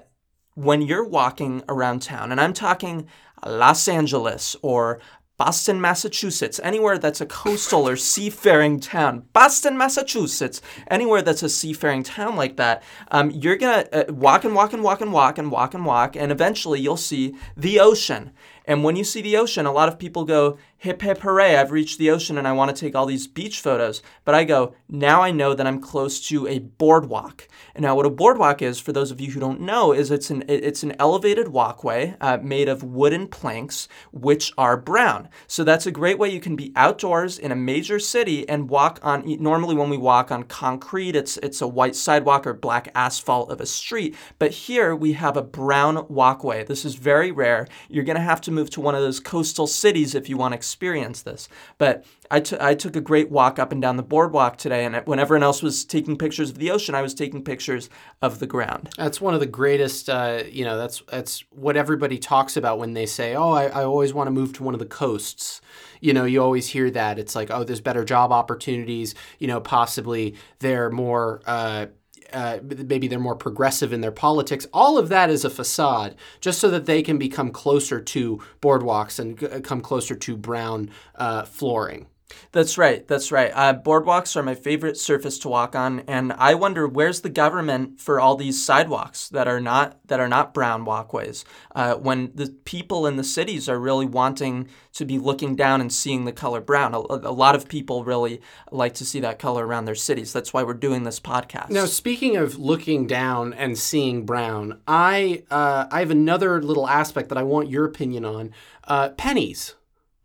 when 0.55 0.81
you're 0.81 1.05
walking 1.07 1.63
around 1.69 2.01
town, 2.01 2.31
and 2.31 2.41
I'm 2.41 2.53
talking 2.53 3.07
Los 3.45 3.87
Angeles 3.87 4.55
or 4.61 4.99
Boston, 5.37 5.81
Massachusetts, 5.81 6.61
anywhere 6.63 6.97
that's 6.97 7.19
a 7.19 7.25
coastal 7.25 7.87
or 7.89 7.97
seafaring 7.97 8.79
town, 8.79 9.25
Boston, 9.33 9.77
Massachusetts, 9.77 10.61
anywhere 10.87 11.21
that's 11.21 11.43
a 11.43 11.49
seafaring 11.49 12.03
town 12.03 12.37
like 12.37 12.55
that, 12.55 12.83
um, 13.11 13.31
you're 13.31 13.57
gonna 13.57 13.85
uh, 13.91 14.05
walk 14.09 14.45
and 14.45 14.55
walk 14.55 14.71
and 14.71 14.81
walk 14.81 15.01
and 15.01 15.11
walk 15.11 15.37
and 15.37 15.51
walk 15.51 15.73
and 15.73 15.85
walk, 15.85 16.15
and 16.15 16.31
eventually 16.31 16.79
you'll 16.79 16.95
see 16.95 17.35
the 17.57 17.79
ocean. 17.79 18.31
And 18.63 18.83
when 18.83 18.95
you 18.95 19.03
see 19.03 19.21
the 19.21 19.37
ocean, 19.37 19.65
a 19.65 19.71
lot 19.71 19.89
of 19.89 19.99
people 19.99 20.23
go, 20.23 20.57
hip 20.85 21.01
hip 21.01 21.21
hooray, 21.21 21.57
I've 21.57 21.71
reached 21.71 21.97
the 21.97 22.11
ocean 22.11 22.37
and 22.37 22.47
I 22.47 22.51
want 22.51 22.73
to 22.73 22.79
take 22.79 22.95
all 22.95 23.07
these 23.07 23.25
beach 23.25 23.59
photos. 23.59 24.03
But 24.23 24.35
I 24.35 24.43
go, 24.43 24.75
now 24.87 25.23
I 25.23 25.31
know 25.31 25.55
that 25.55 25.65
I'm 25.65 25.81
close 25.81 26.25
to 26.27 26.47
a 26.47 26.59
boardwalk. 26.59 27.47
And 27.73 27.81
now 27.81 27.95
what 27.95 28.05
a 28.05 28.11
boardwalk 28.11 28.61
is, 28.61 28.79
for 28.79 28.93
those 28.93 29.09
of 29.09 29.19
you 29.19 29.31
who 29.31 29.39
don't 29.39 29.61
know, 29.61 29.91
is 29.91 30.11
it's 30.11 30.29
an 30.29 30.43
it's 30.47 30.83
an 30.83 30.95
elevated 30.99 31.47
walkway 31.47 32.15
uh, 32.21 32.37
made 32.41 32.69
of 32.69 32.83
wooden 32.83 33.27
planks, 33.27 33.87
which 34.11 34.53
are 34.59 34.77
brown. 34.77 35.27
So 35.47 35.63
that's 35.63 35.87
a 35.87 35.91
great 35.91 36.19
way 36.19 36.29
you 36.29 36.39
can 36.39 36.55
be 36.55 36.71
outdoors 36.75 37.39
in 37.39 37.51
a 37.51 37.55
major 37.55 37.99
city 37.99 38.47
and 38.47 38.69
walk 38.69 38.99
on. 39.01 39.23
Normally, 39.41 39.75
when 39.75 39.89
we 39.89 39.97
walk 39.97 40.31
on 40.31 40.43
concrete, 40.43 41.15
it's 41.15 41.37
it's 41.37 41.61
a 41.61 41.67
white 41.67 41.95
sidewalk 41.95 42.45
or 42.45 42.53
black 42.53 42.91
asphalt 42.93 43.49
of 43.49 43.59
a 43.59 43.65
street. 43.65 44.15
But 44.37 44.51
here 44.51 44.95
we 44.95 45.13
have 45.13 45.35
a 45.35 45.41
brown 45.41 46.05
walkway. 46.09 46.63
This 46.63 46.85
is 46.85 46.93
very 46.93 47.31
rare. 47.31 47.67
You're 47.89 48.03
gonna 48.03 48.19
have 48.21 48.41
to 48.41 48.51
move 48.51 48.69
to 48.69 48.81
one 48.81 48.93
of 48.93 49.01
those 49.01 49.19
coastal 49.19 49.65
cities 49.65 50.13
if 50.13 50.29
you 50.29 50.37
want 50.37 50.51
to 50.51 50.57
experience 50.75 51.21
this. 51.21 51.47
But 51.77 52.03
I 52.29 52.41
took 52.41 52.59
I 52.59 52.75
took 52.75 52.97
a 52.97 53.01
great 53.01 53.31
walk 53.31 53.59
up 53.59 53.71
and 53.71 53.81
down 53.81 53.95
the 53.95 54.03
boardwalk 54.03 54.57
today, 54.57 54.83
and 54.83 54.95
when 55.05 55.19
everyone 55.19 55.43
else 55.43 55.63
was 55.63 55.85
taking 55.85 56.17
pictures 56.17 56.49
of 56.49 56.57
the 56.57 56.69
ocean, 56.69 56.95
I 56.95 57.01
was 57.01 57.13
taking 57.13 57.43
pictures 57.43 57.89
of 58.21 58.39
the 58.39 58.47
ground. 58.47 58.89
That's 58.97 59.21
one 59.21 59.33
of 59.33 59.39
the 59.39 59.45
greatest. 59.45 60.09
Uh, 60.09 60.43
you 60.51 60.65
know, 60.65 60.77
that's 60.77 61.01
that's 61.07 61.45
what 61.51 61.77
everybody 61.77 62.17
talks 62.17 62.57
about 62.57 62.77
when 62.77 62.93
they 62.93 63.05
say, 63.05 63.35
"Oh, 63.35 63.51
I, 63.51 63.67
I 63.67 63.83
always 63.85 64.13
want 64.13 64.27
to 64.27 64.31
move 64.31 64.51
to 64.53 64.63
one 64.63 64.75
of 64.75 64.79
the 64.79 64.85
coasts." 64.85 65.61
You 66.01 66.11
know, 66.13 66.25
you 66.25 66.43
always 66.43 66.67
hear 66.67 66.91
that. 66.91 67.17
It's 67.17 67.35
like, 67.35 67.49
"Oh, 67.49 67.63
there's 67.63 67.81
better 67.81 68.03
job 68.03 68.33
opportunities." 68.33 69.15
You 69.39 69.47
know, 69.47 69.61
possibly 69.61 70.35
they're 70.59 70.89
more. 70.89 71.41
Uh, 71.45 71.85
uh, 72.33 72.59
maybe 72.63 73.07
they're 73.07 73.19
more 73.19 73.35
progressive 73.35 73.93
in 73.93 74.01
their 74.01 74.11
politics. 74.11 74.67
All 74.73 74.97
of 74.97 75.09
that 75.09 75.29
is 75.29 75.45
a 75.45 75.49
facade, 75.49 76.15
just 76.39 76.59
so 76.59 76.69
that 76.69 76.85
they 76.85 77.01
can 77.01 77.17
become 77.17 77.51
closer 77.51 78.01
to 78.01 78.41
boardwalks 78.61 79.19
and 79.19 79.37
g- 79.37 79.47
come 79.61 79.81
closer 79.81 80.15
to 80.15 80.37
brown 80.37 80.89
uh, 81.15 81.43
flooring. 81.43 82.07
That's 82.51 82.77
right. 82.77 83.07
That's 83.07 83.31
right. 83.31 83.51
Uh, 83.53 83.73
boardwalks 83.73 84.35
are 84.35 84.43
my 84.43 84.55
favorite 84.55 84.97
surface 84.97 85.37
to 85.39 85.49
walk 85.49 85.75
on, 85.75 85.99
and 86.01 86.33
I 86.33 86.55
wonder 86.55 86.87
where's 86.87 87.21
the 87.21 87.29
government 87.29 87.99
for 87.99 88.19
all 88.19 88.35
these 88.35 88.63
sidewalks 88.63 89.29
that 89.29 89.47
are 89.47 89.59
not 89.59 89.99
that 90.07 90.19
are 90.19 90.27
not 90.27 90.53
brown 90.53 90.85
walkways. 90.85 91.45
Uh, 91.75 91.95
when 91.95 92.31
the 92.33 92.47
people 92.65 93.05
in 93.05 93.15
the 93.17 93.23
cities 93.23 93.69
are 93.69 93.79
really 93.79 94.05
wanting 94.05 94.67
to 94.93 95.05
be 95.05 95.19
looking 95.19 95.55
down 95.55 95.81
and 95.81 95.93
seeing 95.93 96.25
the 96.25 96.31
color 96.31 96.61
brown, 96.61 96.93
a, 96.95 96.99
a 96.99 97.33
lot 97.33 97.55
of 97.55 97.67
people 97.67 98.03
really 98.03 98.41
like 98.71 98.95
to 98.95 99.05
see 99.05 99.19
that 99.19 99.37
color 99.37 99.65
around 99.65 99.85
their 99.85 99.95
cities. 99.95 100.33
That's 100.33 100.53
why 100.53 100.63
we're 100.63 100.73
doing 100.73 101.03
this 101.03 101.19
podcast. 101.19 101.69
Now, 101.69 101.85
speaking 101.85 102.37
of 102.37 102.57
looking 102.57 103.05
down 103.05 103.53
and 103.53 103.77
seeing 103.77 104.25
brown, 104.25 104.81
I 104.87 105.43
uh, 105.51 105.85
I 105.91 105.99
have 105.99 106.11
another 106.11 106.61
little 106.61 106.87
aspect 106.87 107.29
that 107.29 107.37
I 107.37 107.43
want 107.43 107.69
your 107.69 107.85
opinion 107.85 108.25
on. 108.25 108.51
Uh, 108.85 109.09
pennies. 109.09 109.75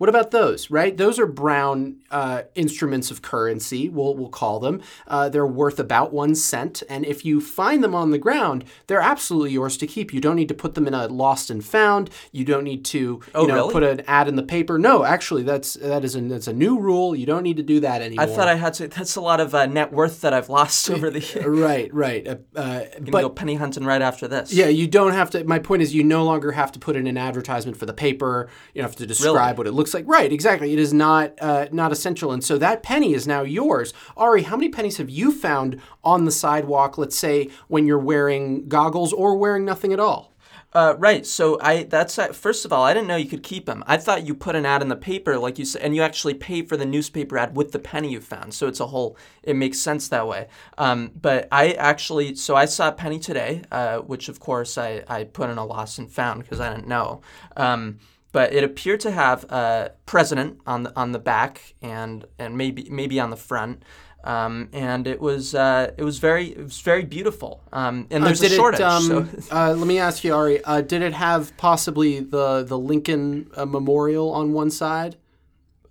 What 0.00 0.08
about 0.08 0.30
those? 0.30 0.70
Right, 0.70 0.96
those 0.96 1.18
are 1.18 1.26
brown 1.26 1.96
uh, 2.10 2.44
instruments 2.54 3.10
of 3.10 3.20
currency. 3.20 3.90
We'll 3.90 4.14
we'll 4.14 4.30
call 4.30 4.58
them. 4.58 4.80
Uh, 5.06 5.28
they're 5.28 5.46
worth 5.46 5.78
about 5.78 6.10
one 6.10 6.34
cent, 6.34 6.82
and 6.88 7.04
if 7.04 7.22
you 7.22 7.38
find 7.38 7.84
them 7.84 7.94
on 7.94 8.10
the 8.10 8.16
ground, 8.16 8.64
they're 8.86 9.02
absolutely 9.02 9.50
yours 9.50 9.76
to 9.76 9.86
keep. 9.86 10.14
You 10.14 10.20
don't 10.22 10.36
need 10.36 10.48
to 10.48 10.54
put 10.54 10.74
them 10.74 10.86
in 10.86 10.94
a 10.94 11.06
lost 11.06 11.50
and 11.50 11.62
found. 11.62 12.08
You 12.32 12.46
don't 12.46 12.64
need 12.64 12.82
to 12.86 13.20
Oh, 13.34 13.42
you 13.42 13.48
know 13.48 13.54
really? 13.56 13.72
put 13.74 13.82
an 13.82 14.00
ad 14.06 14.26
in 14.26 14.36
the 14.36 14.42
paper. 14.42 14.78
No, 14.78 15.04
actually, 15.04 15.42
that's 15.42 15.74
that 15.74 16.02
is 16.02 16.16
a, 16.16 16.22
that's 16.22 16.46
a 16.48 16.54
new 16.54 16.78
rule. 16.80 17.14
You 17.14 17.26
don't 17.26 17.42
need 17.42 17.58
to 17.58 17.62
do 17.62 17.80
that 17.80 18.00
anymore. 18.00 18.24
I 18.24 18.26
thought 18.26 18.48
I 18.48 18.54
had 18.54 18.72
to. 18.74 18.88
That's 18.88 19.16
a 19.16 19.20
lot 19.20 19.38
of 19.38 19.54
uh, 19.54 19.66
net 19.66 19.92
worth 19.92 20.22
that 20.22 20.32
I've 20.32 20.48
lost 20.48 20.88
over 20.88 21.10
the 21.10 21.20
years. 21.34 21.44
right, 21.44 21.92
right. 21.92 22.26
Uh, 22.26 22.36
uh, 22.56 22.84
but 23.02 23.20
go 23.20 23.28
penny 23.28 23.56
hunting 23.56 23.84
right 23.84 24.00
after 24.00 24.26
this. 24.26 24.50
Yeah, 24.50 24.68
you 24.68 24.86
don't 24.86 25.12
have 25.12 25.28
to. 25.32 25.44
My 25.44 25.58
point 25.58 25.82
is, 25.82 25.94
you 25.94 26.04
no 26.04 26.24
longer 26.24 26.52
have 26.52 26.72
to 26.72 26.78
put 26.78 26.96
in 26.96 27.06
an 27.06 27.18
advertisement 27.18 27.76
for 27.76 27.84
the 27.84 27.92
paper. 27.92 28.48
You 28.72 28.80
don't 28.80 28.88
have 28.88 28.96
to 28.96 29.06
describe 29.06 29.58
what 29.58 29.66
it 29.66 29.72
looks 29.72 29.89
like. 29.94 30.04
Right, 30.06 30.32
exactly. 30.32 30.72
It 30.72 30.78
is 30.78 30.92
not 30.92 31.32
uh, 31.40 31.66
not 31.72 31.92
essential, 31.92 32.32
and 32.32 32.42
so 32.42 32.58
that 32.58 32.82
penny 32.82 33.14
is 33.14 33.26
now 33.26 33.42
yours. 33.42 33.92
Ari, 34.16 34.42
how 34.44 34.56
many 34.56 34.68
pennies 34.68 34.98
have 34.98 35.10
you 35.10 35.32
found 35.32 35.80
on 36.04 36.24
the 36.24 36.30
sidewalk? 36.30 36.98
Let's 36.98 37.16
say 37.16 37.50
when 37.68 37.86
you're 37.86 37.98
wearing 37.98 38.68
goggles 38.68 39.12
or 39.12 39.36
wearing 39.36 39.64
nothing 39.64 39.92
at 39.92 40.00
all. 40.00 40.30
Uh, 40.72 40.94
right. 40.98 41.26
So 41.26 41.58
I 41.60 41.82
that's 41.82 42.16
uh, 42.16 42.28
first 42.28 42.64
of 42.64 42.72
all, 42.72 42.84
I 42.84 42.94
didn't 42.94 43.08
know 43.08 43.16
you 43.16 43.28
could 43.28 43.42
keep 43.42 43.66
them. 43.66 43.82
I 43.88 43.96
thought 43.96 44.24
you 44.26 44.36
put 44.36 44.54
an 44.54 44.64
ad 44.64 44.82
in 44.82 44.88
the 44.88 44.96
paper, 44.96 45.36
like 45.36 45.58
you 45.58 45.64
said, 45.64 45.82
and 45.82 45.96
you 45.96 46.02
actually 46.02 46.34
pay 46.34 46.62
for 46.62 46.76
the 46.76 46.86
newspaper 46.86 47.36
ad 47.38 47.56
with 47.56 47.72
the 47.72 47.80
penny 47.80 48.12
you 48.12 48.20
found. 48.20 48.54
So 48.54 48.68
it's 48.68 48.78
a 48.78 48.86
whole. 48.86 49.16
It 49.42 49.56
makes 49.56 49.80
sense 49.80 50.08
that 50.08 50.28
way. 50.28 50.46
Um, 50.78 51.10
but 51.20 51.48
I 51.50 51.72
actually, 51.72 52.36
so 52.36 52.54
I 52.54 52.66
saw 52.66 52.88
a 52.88 52.92
penny 52.92 53.18
today, 53.18 53.62
uh, 53.72 53.98
which 53.98 54.28
of 54.28 54.38
course 54.38 54.78
I 54.78 55.02
I 55.08 55.24
put 55.24 55.50
in 55.50 55.58
a 55.58 55.66
lost 55.66 55.98
and 55.98 56.10
found 56.10 56.42
because 56.42 56.60
I 56.60 56.72
didn't 56.72 56.86
know. 56.86 57.20
Um, 57.56 57.98
but 58.32 58.52
it 58.52 58.64
appeared 58.64 59.00
to 59.00 59.10
have 59.10 59.44
a 59.44 59.92
president 60.06 60.60
on 60.66 60.84
the 60.84 60.92
on 60.96 61.12
the 61.12 61.18
back 61.18 61.74
and 61.82 62.24
and 62.38 62.56
maybe 62.56 62.88
maybe 62.90 63.18
on 63.20 63.30
the 63.30 63.36
front. 63.36 63.82
Um, 64.22 64.68
and 64.74 65.06
it 65.06 65.18
was 65.20 65.54
uh, 65.54 65.92
it 65.96 66.04
was 66.04 66.18
very 66.18 66.48
it 66.48 66.62
was 66.62 66.80
very 66.80 67.04
beautiful. 67.04 67.62
Um, 67.72 68.06
and 68.10 68.24
there's 68.24 68.42
a 68.42 68.48
did 68.48 68.56
shortage. 68.56 68.80
it? 68.80 68.86
Um, 68.86 69.40
so. 69.40 69.50
uh, 69.50 69.72
let 69.72 69.86
me 69.86 69.98
ask 69.98 70.24
you, 70.24 70.34
Ari. 70.34 70.62
Uh, 70.64 70.82
did 70.82 71.02
it 71.02 71.14
have 71.14 71.56
possibly 71.56 72.20
the 72.20 72.62
the 72.62 72.78
Lincoln 72.78 73.50
uh, 73.56 73.64
Memorial 73.64 74.30
on 74.30 74.52
one 74.52 74.70
side? 74.70 75.16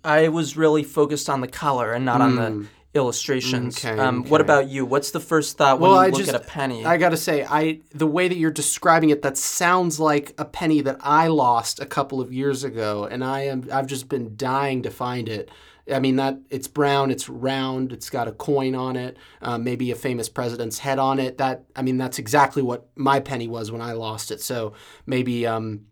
I 0.02 0.28
was 0.28 0.56
really 0.56 0.82
focused 0.82 1.28
on 1.28 1.40
the 1.40 1.48
color 1.48 1.92
and 1.92 2.04
not 2.04 2.22
on 2.22 2.36
the 2.36 2.66
illustrations. 2.94 3.84
Okay, 3.84 3.98
um, 4.00 4.24
What 4.24 4.40
about 4.40 4.68
you? 4.68 4.84
What's 4.84 5.10
the 5.12 5.20
first 5.20 5.56
thought 5.56 5.78
when 5.80 5.90
Well, 5.90 6.00
you 6.00 6.06
I 6.06 6.10
look 6.10 6.18
just- 6.20 6.34
at 6.34 6.40
a 6.42 6.44
penny? 6.44 6.84
I 6.84 6.96
gotta 6.96 7.16
say, 7.16 7.44
I 7.48 7.80
the 7.94 8.06
way 8.06 8.28
that 8.28 8.36
you're 8.36 8.50
describing 8.50 9.10
it, 9.10 9.22
that 9.22 9.38
sounds 9.38 10.00
like 10.00 10.34
a 10.38 10.44
penny 10.44 10.80
that 10.82 10.98
I 11.00 11.28
lost 11.28 11.80
a 11.80 11.86
couple 11.86 12.20
of 12.20 12.32
years 12.32 12.64
ago, 12.64 13.06
and 13.10 13.22
I 13.24 13.42
am 13.42 13.68
I've 13.72 13.86
just 13.86 14.08
been 14.08 14.34
dying 14.36 14.82
to 14.82 14.90
find 14.90 15.28
it. 15.28 15.50
I 15.92 15.98
mean 15.98 16.16
that 16.16 16.38
it's 16.50 16.68
brown, 16.68 17.10
it's 17.10 17.28
round, 17.28 17.92
it's 17.92 18.10
got 18.10 18.28
a 18.28 18.32
coin 18.32 18.74
on 18.74 18.96
it, 18.96 19.16
uh, 19.42 19.58
maybe 19.58 19.90
a 19.90 19.96
famous 19.96 20.28
president's 20.28 20.78
head 20.80 20.98
on 20.98 21.18
it. 21.18 21.38
That 21.38 21.64
I 21.76 21.82
mean 21.82 21.96
that's 21.96 22.18
exactly 22.18 22.62
what 22.62 22.88
my 22.96 23.20
penny 23.20 23.48
was 23.48 23.70
when 23.72 23.80
I 23.80 23.92
lost 23.92 24.30
it. 24.30 24.40
So 24.40 24.72
maybe 25.06 25.46
um, 25.46 25.82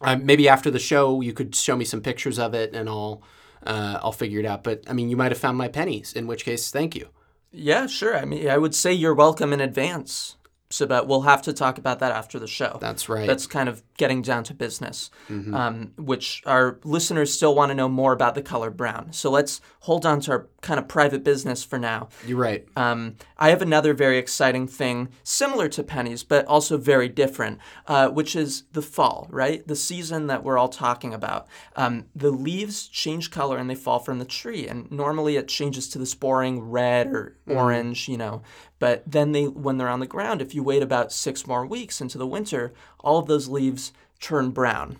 uh, 0.00 0.16
maybe 0.16 0.48
after 0.48 0.70
the 0.70 0.78
show 0.78 1.20
you 1.20 1.32
could 1.32 1.54
show 1.54 1.76
me 1.76 1.84
some 1.84 2.00
pictures 2.00 2.38
of 2.38 2.54
it, 2.54 2.72
and 2.74 2.88
I'll 2.88 3.22
uh, 3.64 3.98
I'll 4.02 4.12
figure 4.12 4.40
it 4.40 4.46
out. 4.46 4.64
But 4.64 4.82
I 4.88 4.92
mean 4.92 5.08
you 5.08 5.16
might 5.16 5.32
have 5.32 5.40
found 5.40 5.56
my 5.58 5.68
pennies, 5.68 6.12
in 6.12 6.26
which 6.26 6.44
case 6.44 6.70
thank 6.70 6.94
you. 6.94 7.08
yeah, 7.52 7.86
sure. 7.86 8.16
I 8.16 8.24
mean, 8.24 8.48
I 8.48 8.58
would 8.58 8.74
say 8.74 8.92
you're 8.92 9.14
welcome 9.14 9.52
in 9.52 9.60
advance. 9.60 10.36
So, 10.68 10.84
but 10.84 11.06
we'll 11.06 11.22
have 11.22 11.42
to 11.42 11.52
talk 11.52 11.78
about 11.78 12.00
that 12.00 12.10
after 12.10 12.40
the 12.40 12.48
show. 12.48 12.78
That's 12.80 13.08
right. 13.08 13.26
That's 13.26 13.46
kind 13.46 13.68
of 13.68 13.82
getting 13.96 14.22
down 14.22 14.44
to 14.44 14.54
business, 14.54 15.10
um, 15.28 15.92
which 15.96 16.42
our 16.46 16.78
listeners 16.84 17.32
still 17.32 17.54
want 17.54 17.70
to 17.70 17.74
know 17.74 17.88
more 17.88 18.12
about 18.12 18.34
the 18.34 18.42
color 18.42 18.70
brown. 18.70 19.12
So 19.12 19.30
let's 19.30 19.60
hold 19.80 20.04
on 20.04 20.20
to 20.22 20.32
our 20.32 20.48
kind 20.60 20.80
of 20.80 20.88
private 20.88 21.22
business 21.22 21.64
for 21.64 21.78
now. 21.78 22.08
You're 22.26 22.38
right. 22.38 22.66
Um, 22.76 23.16
I 23.38 23.50
have 23.50 23.62
another 23.62 23.94
very 23.94 24.18
exciting 24.18 24.66
thing, 24.66 25.08
similar 25.22 25.68
to 25.68 25.82
pennies, 25.82 26.24
but 26.24 26.44
also 26.46 26.76
very 26.76 27.08
different, 27.08 27.58
uh, 27.86 28.08
which 28.08 28.34
is 28.34 28.64
the 28.72 28.82
fall, 28.82 29.28
right? 29.30 29.66
The 29.66 29.76
season 29.76 30.26
that 30.26 30.42
we're 30.42 30.58
all 30.58 30.68
talking 30.68 31.14
about. 31.14 31.46
Um, 31.76 32.06
the 32.14 32.30
leaves 32.30 32.88
change 32.88 33.30
color 33.30 33.58
and 33.58 33.70
they 33.70 33.74
fall 33.74 33.98
from 34.00 34.18
the 34.18 34.24
tree, 34.24 34.66
and 34.66 34.90
normally 34.90 35.36
it 35.36 35.48
changes 35.48 35.88
to 35.90 35.98
this 35.98 36.14
boring 36.14 36.60
red 36.60 37.08
or 37.08 37.36
orange, 37.46 38.08
you 38.08 38.16
know. 38.16 38.42
But 38.78 39.04
then 39.06 39.32
they, 39.32 39.46
when 39.46 39.78
they're 39.78 39.88
on 39.88 40.00
the 40.00 40.06
ground, 40.06 40.42
if 40.42 40.54
you 40.54 40.62
wait 40.62 40.82
about 40.82 41.12
six 41.12 41.46
more 41.46 41.64
weeks 41.64 42.00
into 42.00 42.18
the 42.18 42.26
winter, 42.26 42.74
all 43.00 43.18
of 43.18 43.26
those 43.26 43.48
leaves 43.48 43.85
turn 44.20 44.50
brown. 44.50 44.98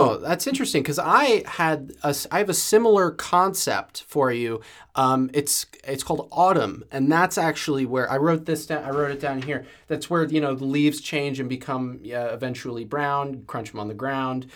oh, 0.00 0.16
that's 0.16 0.46
interesting 0.46 0.82
because 0.82 0.98
I 0.98 1.42
had 1.46 1.92
a, 2.02 2.16
I 2.30 2.38
have 2.38 2.48
a 2.48 2.54
similar 2.54 3.10
concept 3.10 4.04
for 4.04 4.32
you. 4.32 4.62
Um, 4.94 5.30
it's 5.34 5.66
it's 5.84 6.02
called 6.02 6.26
autumn, 6.32 6.84
and 6.90 7.12
that's 7.12 7.36
actually 7.36 7.84
where 7.84 8.10
I 8.10 8.16
wrote 8.16 8.46
this 8.46 8.66
down. 8.66 8.82
I 8.82 8.90
wrote 8.90 9.10
it 9.10 9.20
down 9.20 9.42
here. 9.42 9.66
That's 9.88 10.08
where 10.08 10.24
you 10.24 10.40
know 10.40 10.54
the 10.54 10.64
leaves 10.64 11.02
change 11.02 11.38
and 11.38 11.50
become 11.50 12.00
yeah, 12.02 12.26
eventually 12.26 12.84
brown. 12.84 13.44
Crunch 13.46 13.72
them 13.72 13.80
on 13.80 13.88
the 13.88 13.94
ground. 13.94 14.46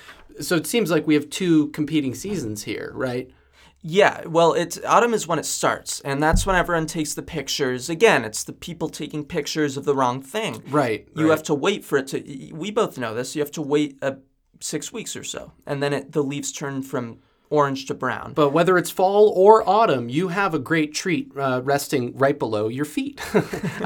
So 0.41 0.57
it 0.57 0.67
seems 0.67 0.91
like 0.91 1.07
we 1.07 1.15
have 1.15 1.29
two 1.29 1.69
competing 1.69 2.15
seasons 2.15 2.63
here, 2.63 2.93
right? 2.95 3.31
Yeah, 3.81 4.27
well, 4.27 4.55
it's 4.55 4.81
autumn 4.85 5.15
is 5.15 5.27
when 5.27 5.39
it 5.39 5.47
starts, 5.47 6.01
and 6.01 6.23
that's 6.23 6.45
when 6.45 6.57
everyone 6.57 6.87
takes 6.87 7.15
the 7.15 7.23
pictures. 7.23 7.89
Again, 7.89 8.25
it's 8.25 8.43
the 8.43 8.53
people 8.53 8.89
taking 8.89 9.25
pictures 9.25 9.77
of 9.77 9.85
the 9.85 9.95
wrong 9.95 10.21
thing. 10.21 10.63
Right. 10.69 11.09
You 11.15 11.25
right. 11.25 11.31
have 11.31 11.45
to 11.45 11.55
wait 11.55 11.85
for 11.85 11.99
it 11.99 12.09
to. 12.09 12.51
We 12.53 12.71
both 12.73 12.99
know 12.99 13.15
this. 13.15 13.37
You 13.37 13.43
have 13.43 13.53
to 13.53 13.63
wait 13.63 13.99
uh, 14.03 14.17
six 14.61 14.93
weeks 14.93 15.15
or 15.15 15.23
so, 15.23 15.53
and 15.65 15.83
then 15.83 15.93
it, 15.93 16.13
the 16.13 16.25
leaves 16.25 16.51
turn 16.51 16.83
from 16.83 17.21
orange 17.51 17.87
to 17.87 17.95
brown. 17.95 18.33
But 18.35 18.51
whether 18.51 18.77
it's 18.79 18.91
fall 18.91 19.31
or 19.35 19.69
autumn, 19.69 20.09
you 20.09 20.29
have 20.29 20.55
a 20.55 20.59
great 20.59 20.95
treat 20.95 21.31
uh, 21.37 21.61
resting 21.65 22.17
right 22.17 22.39
below 22.39 22.69
your 22.69 22.85
feet. 22.85 23.21
I 23.35 23.41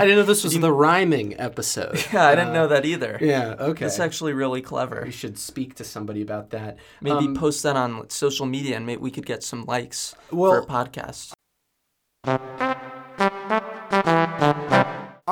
didn't 0.05 0.17
know 0.17 0.23
this 0.23 0.45
was 0.45 0.59
the 0.59 0.73
rhyming 0.73 1.39
episode. 1.41 2.05
yeah, 2.13 2.27
I 2.29 2.35
didn't 2.35 2.53
know 2.53 2.69
that 2.69 2.85
either. 2.85 3.19
Yeah. 3.21 3.55
Okay. 3.59 3.85
That's 3.85 4.01
actually 4.01 4.33
really 4.33 4.63
clever. 4.63 5.03
we 5.05 5.11
should 5.13 5.39
speak 5.39 5.75
to 5.77 5.85
somebody 5.85 6.23
about 6.23 6.51
that. 6.51 6.77
Maybe 7.01 7.27
Um, 7.27 7.35
post 7.35 7.63
that 7.63 7.77
on 7.77 8.09
social 8.11 8.47
media, 8.47 8.77
and 8.77 8.87
maybe 8.87 9.01
we 9.01 9.11
could 9.11 9.27
get 9.27 9.43
some 9.43 9.65
likes 9.65 10.15
Well- 10.31 10.53
for 10.53 10.59
a 10.59 10.67
podcast. 10.67 11.33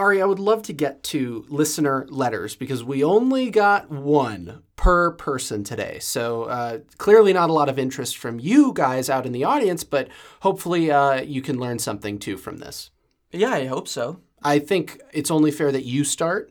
Ari, 0.00 0.23
I 0.23 0.25
would 0.25 0.38
love 0.38 0.62
to 0.62 0.73
get 0.73 1.02
to 1.04 1.45
listener 1.50 2.07
letters 2.09 2.57
because 2.57 2.83
we 2.83 3.04
only 3.04 3.50
got 3.50 3.90
one 3.90 4.62
per 4.76 5.11
person 5.11 5.62
today. 5.62 5.99
So 6.00 6.45
uh, 6.45 6.78
clearly, 6.97 7.35
not 7.35 7.50
a 7.50 7.52
lot 7.52 7.69
of 7.69 7.78
interest 7.78 8.16
from 8.16 8.40
you 8.40 8.73
guys 8.75 9.11
out 9.11 9.26
in 9.26 9.33
the 9.33 9.45
audience, 9.45 9.85
but 9.85 10.09
hopefully, 10.40 10.90
uh, 10.90 11.21
you 11.21 11.42
can 11.42 11.61
learn 11.61 11.78
something 11.78 12.19
too 12.19 12.38
from 12.38 12.57
this. 12.57 12.90
Yeah, 13.30 13.50
I 13.50 13.66
hope 13.66 13.88
so. 13.88 14.21
I 14.42 14.59
think 14.59 15.02
it's 15.12 15.30
only 15.30 15.50
fair 15.50 15.71
that 15.71 15.85
you 15.85 16.04
start. 16.04 16.50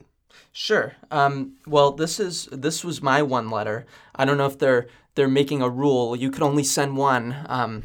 Sure. 0.52 0.96
Um, 1.10 1.56
well, 1.66 1.92
this 1.92 2.20
is 2.20 2.48
this 2.52 2.84
was 2.84 3.02
my 3.02 3.24
one 3.24 3.50
letter. 3.50 3.88
I 4.16 4.26
don't 4.26 4.38
know 4.38 4.46
if 4.46 4.60
they're 4.60 4.86
they're 5.16 5.28
making 5.28 5.64
a 5.64 5.70
rule. 5.70 6.16
You 6.16 6.30
could 6.30 6.44
only 6.44 6.64
send 6.64 6.98
one, 6.98 7.36
um, 7.48 7.82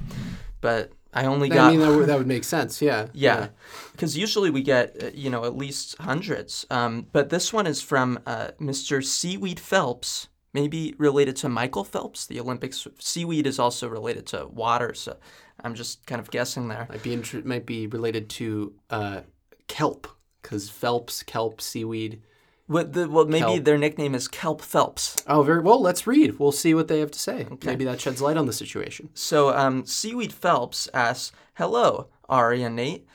but 0.61 0.92
I 1.14 1.26
only 1.26 1.49
got 1.49 1.68
I 1.68 1.71
mean, 1.71 1.80
that 1.80 1.97
would, 1.97 2.06
that 2.09 2.18
would 2.18 2.26
make 2.26 2.44
sense. 2.44 2.83
Yeah. 2.83 3.06
yeah, 3.12 3.49
because 3.92 4.16
usually 4.18 4.50
we 4.50 4.62
get 4.62 5.02
uh, 5.02 5.11
you 5.14 5.30
know 5.30 5.44
at 5.44 5.56
least 5.56 5.97
hundreds. 5.99 6.66
Um, 6.71 7.06
but 7.12 7.30
this 7.30 7.52
one 7.52 7.66
is 7.66 7.80
from 7.80 8.18
uh, 8.26 8.49
Mr. 8.61 9.02
Seaweed 9.02 9.61
Phelps, 9.61 10.28
maybe 10.52 10.94
related 10.99 11.37
to 11.37 11.49
Michael 11.49 11.85
Phelps, 11.85 12.26
the 12.26 12.40
Olympics. 12.40 12.87
Seaweed 12.99 13.47
is 13.47 13.59
also 13.59 13.88
related 13.88 14.26
to 14.26 14.47
water, 14.47 14.92
so 14.92 15.16
I'm 15.62 15.75
just 15.75 16.04
kind 16.06 16.21
of 16.21 16.30
guessing 16.30 16.68
there. 16.68 16.87
Might 16.90 17.02
be 17.02 17.14
inter- 17.14 17.42
might 17.44 17.66
be 17.66 17.87
related 17.87 18.28
to 18.30 18.75
uh, 18.90 19.21
kelp 19.68 20.09
because 20.42 20.68
Phelps, 20.68 21.23
kelp, 21.23 21.61
seaweed. 21.61 22.23
What 22.66 22.94
the, 22.94 23.09
well, 23.09 23.26
maybe 23.26 23.44
Kelp. 23.44 23.64
their 23.64 23.76
nickname 23.76 24.14
is 24.14 24.26
Kelp 24.26 24.62
Phelps. 24.62 25.16
Oh, 25.26 25.42
very 25.42 25.61
well. 25.61 25.80
Let's 25.83 26.06
read. 26.06 26.38
We'll 26.38 26.52
see 26.52 26.73
what 26.73 26.88
they 26.88 27.00
have 27.00 27.11
to 27.11 27.18
say. 27.18 27.47
Maybe 27.62 27.85
that 27.85 28.00
sheds 28.00 28.23
light 28.23 28.38
on 28.38 28.47
the 28.47 28.54
situation. 28.54 29.11
So, 29.12 29.50
um, 29.54 29.85
Seaweed 29.85 30.33
Phelps 30.33 30.88
asks, 30.94 31.33
Hello, 31.54 32.09
Ari 32.28 32.62
and 32.62 32.75
Nate. 32.76 33.06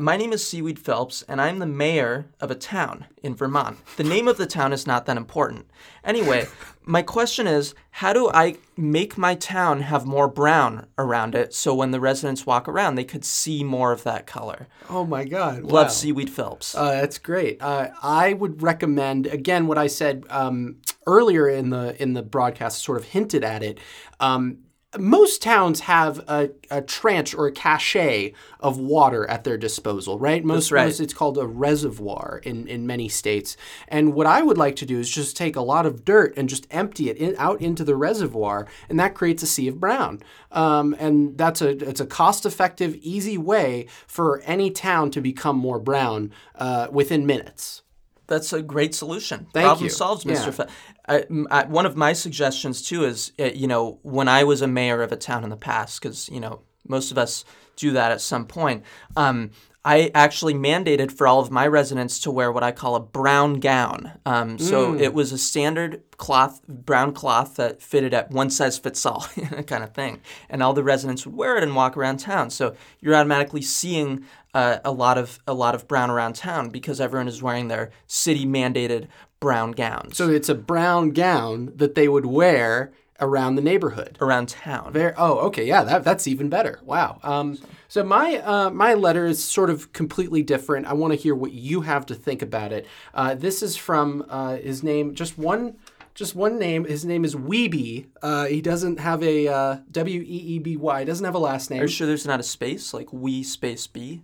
My 0.00 0.16
name 0.16 0.32
is 0.32 0.46
Seaweed 0.46 0.78
Phelps, 0.78 1.22
and 1.26 1.40
I'm 1.40 1.58
the 1.58 1.66
mayor 1.66 2.26
of 2.40 2.52
a 2.52 2.54
town 2.54 3.06
in 3.20 3.34
Vermont. 3.34 3.78
The 3.96 4.04
name 4.04 4.28
of 4.28 4.36
the 4.36 4.46
town 4.46 4.72
is 4.72 4.86
not 4.86 5.06
that 5.06 5.16
important. 5.16 5.68
Anyway, 6.04 6.46
my 6.84 7.02
question 7.02 7.48
is 7.48 7.74
how 7.90 8.12
do 8.12 8.30
I 8.32 8.58
make 8.76 9.18
my 9.18 9.34
town 9.34 9.80
have 9.80 10.06
more 10.06 10.28
brown 10.28 10.86
around 10.98 11.34
it 11.34 11.52
so 11.52 11.74
when 11.74 11.90
the 11.90 11.98
residents 11.98 12.46
walk 12.46 12.68
around, 12.68 12.94
they 12.94 13.02
could 13.02 13.24
see 13.24 13.64
more 13.64 13.90
of 13.90 14.04
that 14.04 14.24
color? 14.24 14.68
Oh 14.88 15.04
my 15.04 15.24
God! 15.24 15.64
Love 15.64 15.86
wow. 15.86 15.88
Seaweed 15.88 16.30
Phelps. 16.30 16.76
Uh, 16.76 16.92
that's 16.92 17.18
great. 17.18 17.60
Uh, 17.60 17.88
I 18.00 18.34
would 18.34 18.62
recommend 18.62 19.26
again 19.26 19.66
what 19.66 19.78
I 19.78 19.88
said 19.88 20.24
um, 20.30 20.76
earlier 21.08 21.48
in 21.48 21.70
the 21.70 22.00
in 22.00 22.12
the 22.12 22.22
broadcast, 22.22 22.84
sort 22.84 22.98
of 22.98 23.04
hinted 23.06 23.42
at 23.42 23.64
it. 23.64 23.80
Um, 24.20 24.58
most 24.96 25.42
towns 25.42 25.80
have 25.80 26.18
a, 26.28 26.50
a 26.70 26.80
trench 26.80 27.34
or 27.34 27.46
a 27.46 27.52
cache 27.52 28.32
of 28.60 28.78
water 28.78 29.28
at 29.28 29.44
their 29.44 29.58
disposal, 29.58 30.18
right? 30.18 30.42
Most, 30.42 30.72
right. 30.72 30.86
most 30.86 31.00
it's 31.00 31.12
called 31.12 31.36
a 31.36 31.46
reservoir 31.46 32.40
in, 32.42 32.66
in 32.66 32.86
many 32.86 33.08
states. 33.08 33.56
And 33.88 34.14
what 34.14 34.26
I 34.26 34.40
would 34.40 34.56
like 34.56 34.76
to 34.76 34.86
do 34.86 34.98
is 34.98 35.10
just 35.10 35.36
take 35.36 35.56
a 35.56 35.60
lot 35.60 35.84
of 35.84 36.06
dirt 36.06 36.32
and 36.38 36.48
just 36.48 36.66
empty 36.70 37.10
it 37.10 37.18
in, 37.18 37.34
out 37.36 37.60
into 37.60 37.84
the 37.84 37.96
reservoir, 37.96 38.66
and 38.88 38.98
that 38.98 39.14
creates 39.14 39.42
a 39.42 39.46
sea 39.46 39.68
of 39.68 39.78
brown. 39.78 40.22
Um, 40.52 40.96
and 40.98 41.36
that's 41.36 41.60
a 41.60 41.68
it's 41.68 42.00
a 42.00 42.06
cost 42.06 42.46
effective, 42.46 42.94
easy 42.96 43.36
way 43.36 43.88
for 44.06 44.40
any 44.46 44.70
town 44.70 45.10
to 45.10 45.20
become 45.20 45.58
more 45.58 45.78
brown 45.78 46.32
uh, 46.54 46.88
within 46.90 47.26
minutes. 47.26 47.82
That's 48.28 48.52
a 48.52 48.62
great 48.62 48.94
solution. 48.94 49.48
Thank 49.52 49.66
Problem 49.66 49.84
you. 49.84 49.90
solved, 49.90 50.24
Yeah. 50.24 50.34
Mr. 50.36 50.54
Fe- 50.54 50.66
I, 51.08 51.24
I- 51.50 51.64
one 51.66 51.86
of 51.86 51.96
my 51.96 52.12
suggestions 52.12 52.82
too 52.86 53.04
is, 53.04 53.32
uh, 53.40 53.44
you 53.46 53.66
know, 53.66 53.98
when 54.02 54.28
I 54.28 54.44
was 54.44 54.62
a 54.62 54.68
mayor 54.68 55.02
of 55.02 55.10
a 55.12 55.16
town 55.16 55.42
in 55.44 55.50
the 55.50 55.56
past, 55.56 56.00
because 56.00 56.28
you 56.28 56.38
know 56.38 56.60
most 56.86 57.10
of 57.10 57.18
us 57.18 57.44
do 57.76 57.90
that 57.92 58.12
at 58.12 58.20
some 58.20 58.46
point. 58.46 58.82
Um, 59.16 59.50
I 59.84 60.10
actually 60.14 60.54
mandated 60.54 61.12
for 61.12 61.26
all 61.26 61.40
of 61.40 61.50
my 61.50 61.66
residents 61.66 62.18
to 62.20 62.30
wear 62.30 62.50
what 62.52 62.62
I 62.64 62.72
call 62.72 62.94
a 62.96 63.00
brown 63.00 63.54
gown. 63.60 64.12
Um, 64.26 64.58
so 64.58 64.92
Mm. 64.92 65.00
it 65.00 65.14
was 65.14 65.32
a 65.32 65.38
standard 65.38 66.02
cloth, 66.18 66.60
brown 66.68 67.12
cloth 67.12 67.56
that 67.56 67.80
fitted 67.80 68.12
at 68.12 68.30
one 68.30 68.50
size 68.50 68.76
fits 68.76 69.06
all 69.06 69.26
kind 69.66 69.84
of 69.84 69.94
thing. 69.94 70.20
And 70.50 70.62
all 70.62 70.74
the 70.74 70.82
residents 70.82 71.24
would 71.24 71.36
wear 71.36 71.56
it 71.56 71.62
and 71.62 71.74
walk 71.76 71.96
around 71.96 72.18
town. 72.18 72.50
So 72.50 72.74
you're 73.00 73.14
automatically 73.14 73.62
seeing 73.62 74.24
uh, 74.52 74.78
a 74.84 74.90
lot 74.90 75.16
of 75.16 75.38
a 75.46 75.54
lot 75.54 75.74
of 75.74 75.86
brown 75.86 76.10
around 76.10 76.34
town 76.34 76.70
because 76.70 77.00
everyone 77.00 77.28
is 77.28 77.42
wearing 77.42 77.68
their 77.68 77.90
city 78.06 78.44
mandated 78.46 79.06
brown 79.40 79.70
gowns 79.70 80.16
So 80.16 80.28
it's 80.28 80.48
a 80.48 80.54
brown 80.54 81.10
gown 81.10 81.70
that 81.76 81.94
they 81.94 82.08
would 82.08 82.26
wear 82.26 82.90
around 83.20 83.56
the 83.56 83.62
neighborhood. 83.62 84.16
around 84.20 84.48
town. 84.48 84.92
Very, 84.92 85.12
oh, 85.16 85.38
okay, 85.48 85.64
yeah, 85.64 85.84
that, 85.84 86.04
that's 86.04 86.26
even 86.26 86.48
better. 86.48 86.80
Wow. 86.84 87.18
Um, 87.22 87.58
so 87.88 88.04
my 88.04 88.36
uh, 88.38 88.70
my 88.70 88.94
letter 88.94 89.26
is 89.26 89.42
sort 89.42 89.70
of 89.70 89.92
completely 89.92 90.42
different. 90.42 90.86
I 90.86 90.92
want 90.92 91.12
to 91.12 91.18
hear 91.18 91.34
what 91.34 91.52
you 91.52 91.82
have 91.82 92.06
to 92.06 92.14
think 92.14 92.42
about 92.42 92.72
it. 92.72 92.86
Uh, 93.14 93.34
this 93.34 93.62
is 93.62 93.76
from 93.76 94.24
uh, 94.28 94.56
his 94.56 94.82
name, 94.82 95.14
just 95.14 95.38
one, 95.38 95.76
just 96.14 96.34
one 96.34 96.58
name. 96.58 96.84
His 96.84 97.04
name 97.04 97.24
is 97.24 97.34
Weeby. 97.34 98.06
Uh, 98.22 98.46
he 98.46 98.60
doesn't 98.60 98.98
have 99.00 99.22
a 99.22 99.48
uh, 99.48 99.76
W 99.90 100.20
E 100.20 100.24
E 100.24 100.58
B 100.58 100.76
Y. 100.76 101.04
Doesn't 101.04 101.24
have 101.24 101.34
a 101.34 101.38
last 101.38 101.70
name. 101.70 101.80
Are 101.80 101.84
you 101.84 101.88
sure 101.88 102.06
there's 102.06 102.26
not 102.26 102.40
a 102.40 102.44
space 102.44 102.92
like 102.92 103.12
we 103.12 103.42
space 103.42 103.86
B? 103.86 104.22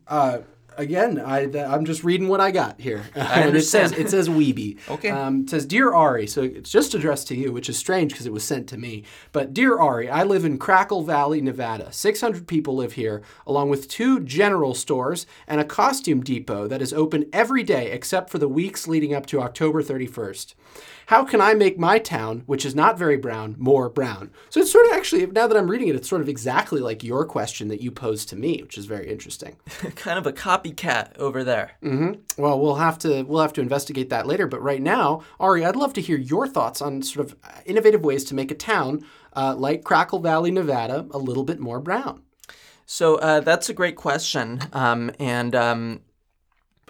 Again, 0.76 1.20
I, 1.20 1.42
I'm 1.64 1.84
just 1.84 2.04
reading 2.04 2.28
what 2.28 2.40
I 2.40 2.50
got 2.50 2.80
here. 2.80 3.04
I 3.14 3.40
and 3.42 3.56
it 3.56 3.62
says 3.62 3.92
understand. 3.92 4.06
it 4.06 4.10
says 4.10 4.28
Weeby. 4.28 4.78
Okay. 4.88 5.10
Um, 5.10 5.42
it 5.42 5.50
says 5.50 5.66
Dear 5.66 5.92
Ari, 5.92 6.26
so 6.26 6.42
it's 6.42 6.70
just 6.70 6.94
addressed 6.94 7.28
to 7.28 7.36
you, 7.36 7.52
which 7.52 7.68
is 7.68 7.78
strange 7.78 8.12
because 8.12 8.26
it 8.26 8.32
was 8.32 8.44
sent 8.44 8.68
to 8.68 8.76
me. 8.76 9.04
But 9.32 9.54
Dear 9.54 9.78
Ari, 9.78 10.08
I 10.08 10.24
live 10.24 10.44
in 10.44 10.58
Crackle 10.58 11.02
Valley, 11.02 11.40
Nevada. 11.40 11.92
600 11.92 12.46
people 12.46 12.74
live 12.76 12.94
here, 12.94 13.22
along 13.46 13.70
with 13.70 13.88
two 13.88 14.20
general 14.20 14.74
stores 14.74 15.26
and 15.46 15.60
a 15.60 15.64
costume 15.64 16.22
depot 16.22 16.66
that 16.68 16.82
is 16.82 16.92
open 16.92 17.26
every 17.32 17.62
day 17.62 17.90
except 17.92 18.30
for 18.30 18.38
the 18.38 18.48
weeks 18.48 18.88
leading 18.88 19.14
up 19.14 19.26
to 19.26 19.40
October 19.40 19.82
31st. 19.82 20.54
How 21.06 21.24
can 21.24 21.40
I 21.40 21.54
make 21.54 21.78
my 21.78 21.98
town, 21.98 22.42
which 22.46 22.64
is 22.64 22.74
not 22.74 22.98
very 22.98 23.16
brown, 23.16 23.56
more 23.58 23.88
brown? 23.88 24.30
So 24.48 24.60
it's 24.60 24.72
sort 24.72 24.86
of 24.86 24.92
actually, 24.92 25.26
now 25.26 25.46
that 25.46 25.56
I'm 25.56 25.70
reading 25.70 25.88
it, 25.88 25.96
it's 25.96 26.08
sort 26.08 26.22
of 26.22 26.28
exactly 26.28 26.80
like 26.80 27.04
your 27.04 27.24
question 27.24 27.68
that 27.68 27.82
you 27.82 27.90
posed 27.90 28.28
to 28.30 28.36
me, 28.36 28.60
which 28.62 28.78
is 28.78 28.86
very 28.86 29.10
interesting. 29.10 29.56
kind 29.96 30.18
of 30.18 30.26
a 30.26 30.32
copycat 30.32 31.16
over 31.18 31.44
there. 31.44 31.72
Well, 32.38 32.58
we'll 32.58 32.76
have 32.76 32.98
to 33.00 33.22
we'll 33.22 33.42
have 33.42 33.52
to 33.54 33.60
investigate 33.60 34.10
that 34.10 34.26
later. 34.26 34.46
But 34.46 34.62
right 34.62 34.82
now, 34.82 35.22
Ari, 35.38 35.64
I'd 35.64 35.76
love 35.76 35.92
to 35.94 36.00
hear 36.00 36.18
your 36.18 36.46
thoughts 36.46 36.80
on 36.80 37.02
sort 37.02 37.26
of 37.26 37.36
innovative 37.66 38.02
ways 38.02 38.24
to 38.24 38.34
make 38.34 38.50
a 38.50 38.54
town 38.54 39.04
uh, 39.34 39.54
like 39.56 39.84
Crackle 39.84 40.20
Valley, 40.20 40.50
Nevada, 40.50 41.06
a 41.10 41.18
little 41.18 41.44
bit 41.44 41.60
more 41.60 41.80
brown. 41.80 42.22
So 42.86 43.16
uh, 43.16 43.40
that's 43.40 43.68
a 43.70 43.74
great 43.74 43.96
question, 43.96 44.60
um, 44.74 45.10
and 45.18 45.54
um, 45.54 46.00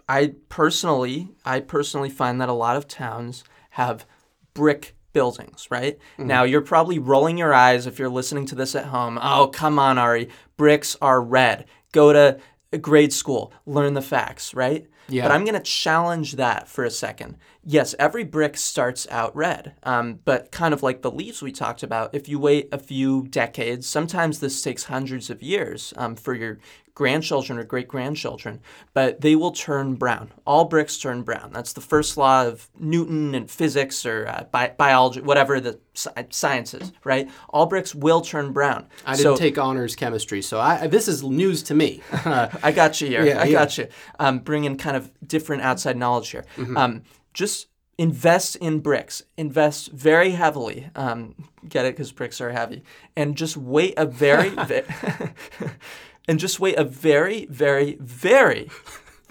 I 0.09 0.35
personally, 0.49 1.29
I 1.45 1.61
personally 1.61 2.11
find 2.11 2.41
that 2.41 2.49
a 2.49 2.53
lot 2.53 2.77
of 2.77 2.89
towns 2.89 3.45
have 3.75 4.07
brick 4.55 4.95
buildings, 5.13 5.69
right? 5.71 5.99
Mm-hmm. 6.19 6.27
Now, 6.27 6.45
you're 6.45 6.61
probably 6.61 6.99
rolling 6.99 7.39
your 7.39 7.53
eyes 7.55 7.87
if 7.87 7.99
you're 7.99 8.09
listening 8.09 8.47
to 8.47 8.55
this 8.55 8.75
at 8.75 8.87
home. 8.87 9.19
Oh, 9.21 9.49
come 9.49 9.79
on, 9.79 9.99
Ari. 9.99 10.29
Bricks 10.57 10.97
are 11.01 11.21
red. 11.21 11.67
Go 11.93 12.13
to 12.13 12.39
grade 12.79 13.13
school, 13.13 13.53
learn 13.67 13.95
the 13.95 14.03
facts, 14.03 14.55
right? 14.55 14.87
Yeah. 15.09 15.23
But 15.23 15.33
I'm 15.33 15.45
going 15.45 15.55
to 15.55 15.61
challenge 15.61 16.33
that 16.33 16.69
for 16.69 16.85
a 16.85 16.91
second. 16.91 17.37
Yes, 17.67 17.95
every 17.99 18.25
brick 18.25 18.57
starts 18.57 19.07
out 19.11 19.35
red, 19.35 19.75
um, 19.85 20.21
but 20.25 20.53
kind 20.53 20.75
of 20.75 20.83
like 20.83 21.01
the 21.03 21.11
leaves 21.11 21.41
we 21.41 21.51
talked 21.51 21.83
about, 21.83 22.15
if 22.15 22.29
you 22.29 22.39
wait 22.39 22.69
a 22.73 22.79
few 22.79 23.27
decades, 23.29 23.87
sometimes 23.87 24.41
this 24.41 24.61
takes 24.61 24.85
hundreds 24.85 25.31
of 25.31 25.43
years 25.43 25.95
um, 25.97 26.15
for 26.15 26.35
your 26.35 26.59
grandchildren 26.95 27.59
or 27.59 27.65
great 27.65 27.89
grandchildren, 27.89 28.61
but 28.93 29.21
they 29.21 29.35
will 29.35 29.51
turn 29.51 29.95
brown. 29.95 30.31
All 30.47 30.67
bricks 30.67 30.97
turn 30.97 31.23
brown. 31.23 31.51
That's 31.53 31.73
the 31.73 31.81
first 31.81 32.17
law 32.17 32.47
of 32.47 32.69
Newton 32.79 33.35
and 33.35 33.51
physics 33.51 34.07
or 34.07 34.29
uh, 34.29 34.45
bi- 34.53 34.75
biology, 34.77 35.21
whatever 35.21 35.59
the 35.59 35.81
sci- 35.95 36.27
sciences, 36.31 36.93
right? 37.03 37.29
All 37.49 37.67
bricks 37.67 37.95
will 37.95 38.21
turn 38.21 38.53
brown. 38.53 38.87
I 39.05 39.17
didn't 39.17 39.39
take 39.39 39.59
honors 39.59 39.97
chemistry, 39.97 40.41
so 40.41 40.61
I, 40.61 40.87
this 40.87 41.09
is 41.09 41.23
news 41.25 41.63
to 41.65 41.75
me. 41.75 42.03
I 42.13 42.73
got 42.73 43.01
you 43.01 43.09
here. 43.09 43.25
Yeah, 43.35 43.41
I 43.41 43.45
yeah. 43.47 43.53
got 43.53 43.79
you. 43.79 43.89
Um, 44.19 44.41
bringing 44.41 44.77
kind 44.77 44.97
of 44.97 45.11
different 45.27 45.63
outside 45.63 45.97
knowledge 45.97 46.29
here. 46.29 46.45
Um, 46.77 47.03
just 47.35 47.67
invest 47.99 48.57
in 48.57 48.81
bricks. 48.81 49.23
Invest 49.37 49.93
very 49.93 50.31
heavily. 50.31 50.89
Um, 50.97 51.35
get 51.69 51.85
it? 51.85 51.95
Because 51.95 52.11
bricks 52.13 52.41
are 52.41 52.51
heavy. 52.51 52.83
And 53.17 53.37
just 53.37 53.57
wait 53.57 53.95
a 53.97 54.07
very, 54.07 54.49
ve- 54.67 54.83
and 56.29 56.39
just 56.41 56.59
wait 56.61 56.77
a 56.77 56.85
very, 56.85 57.47
very, 57.47 57.97
very, 58.01 58.71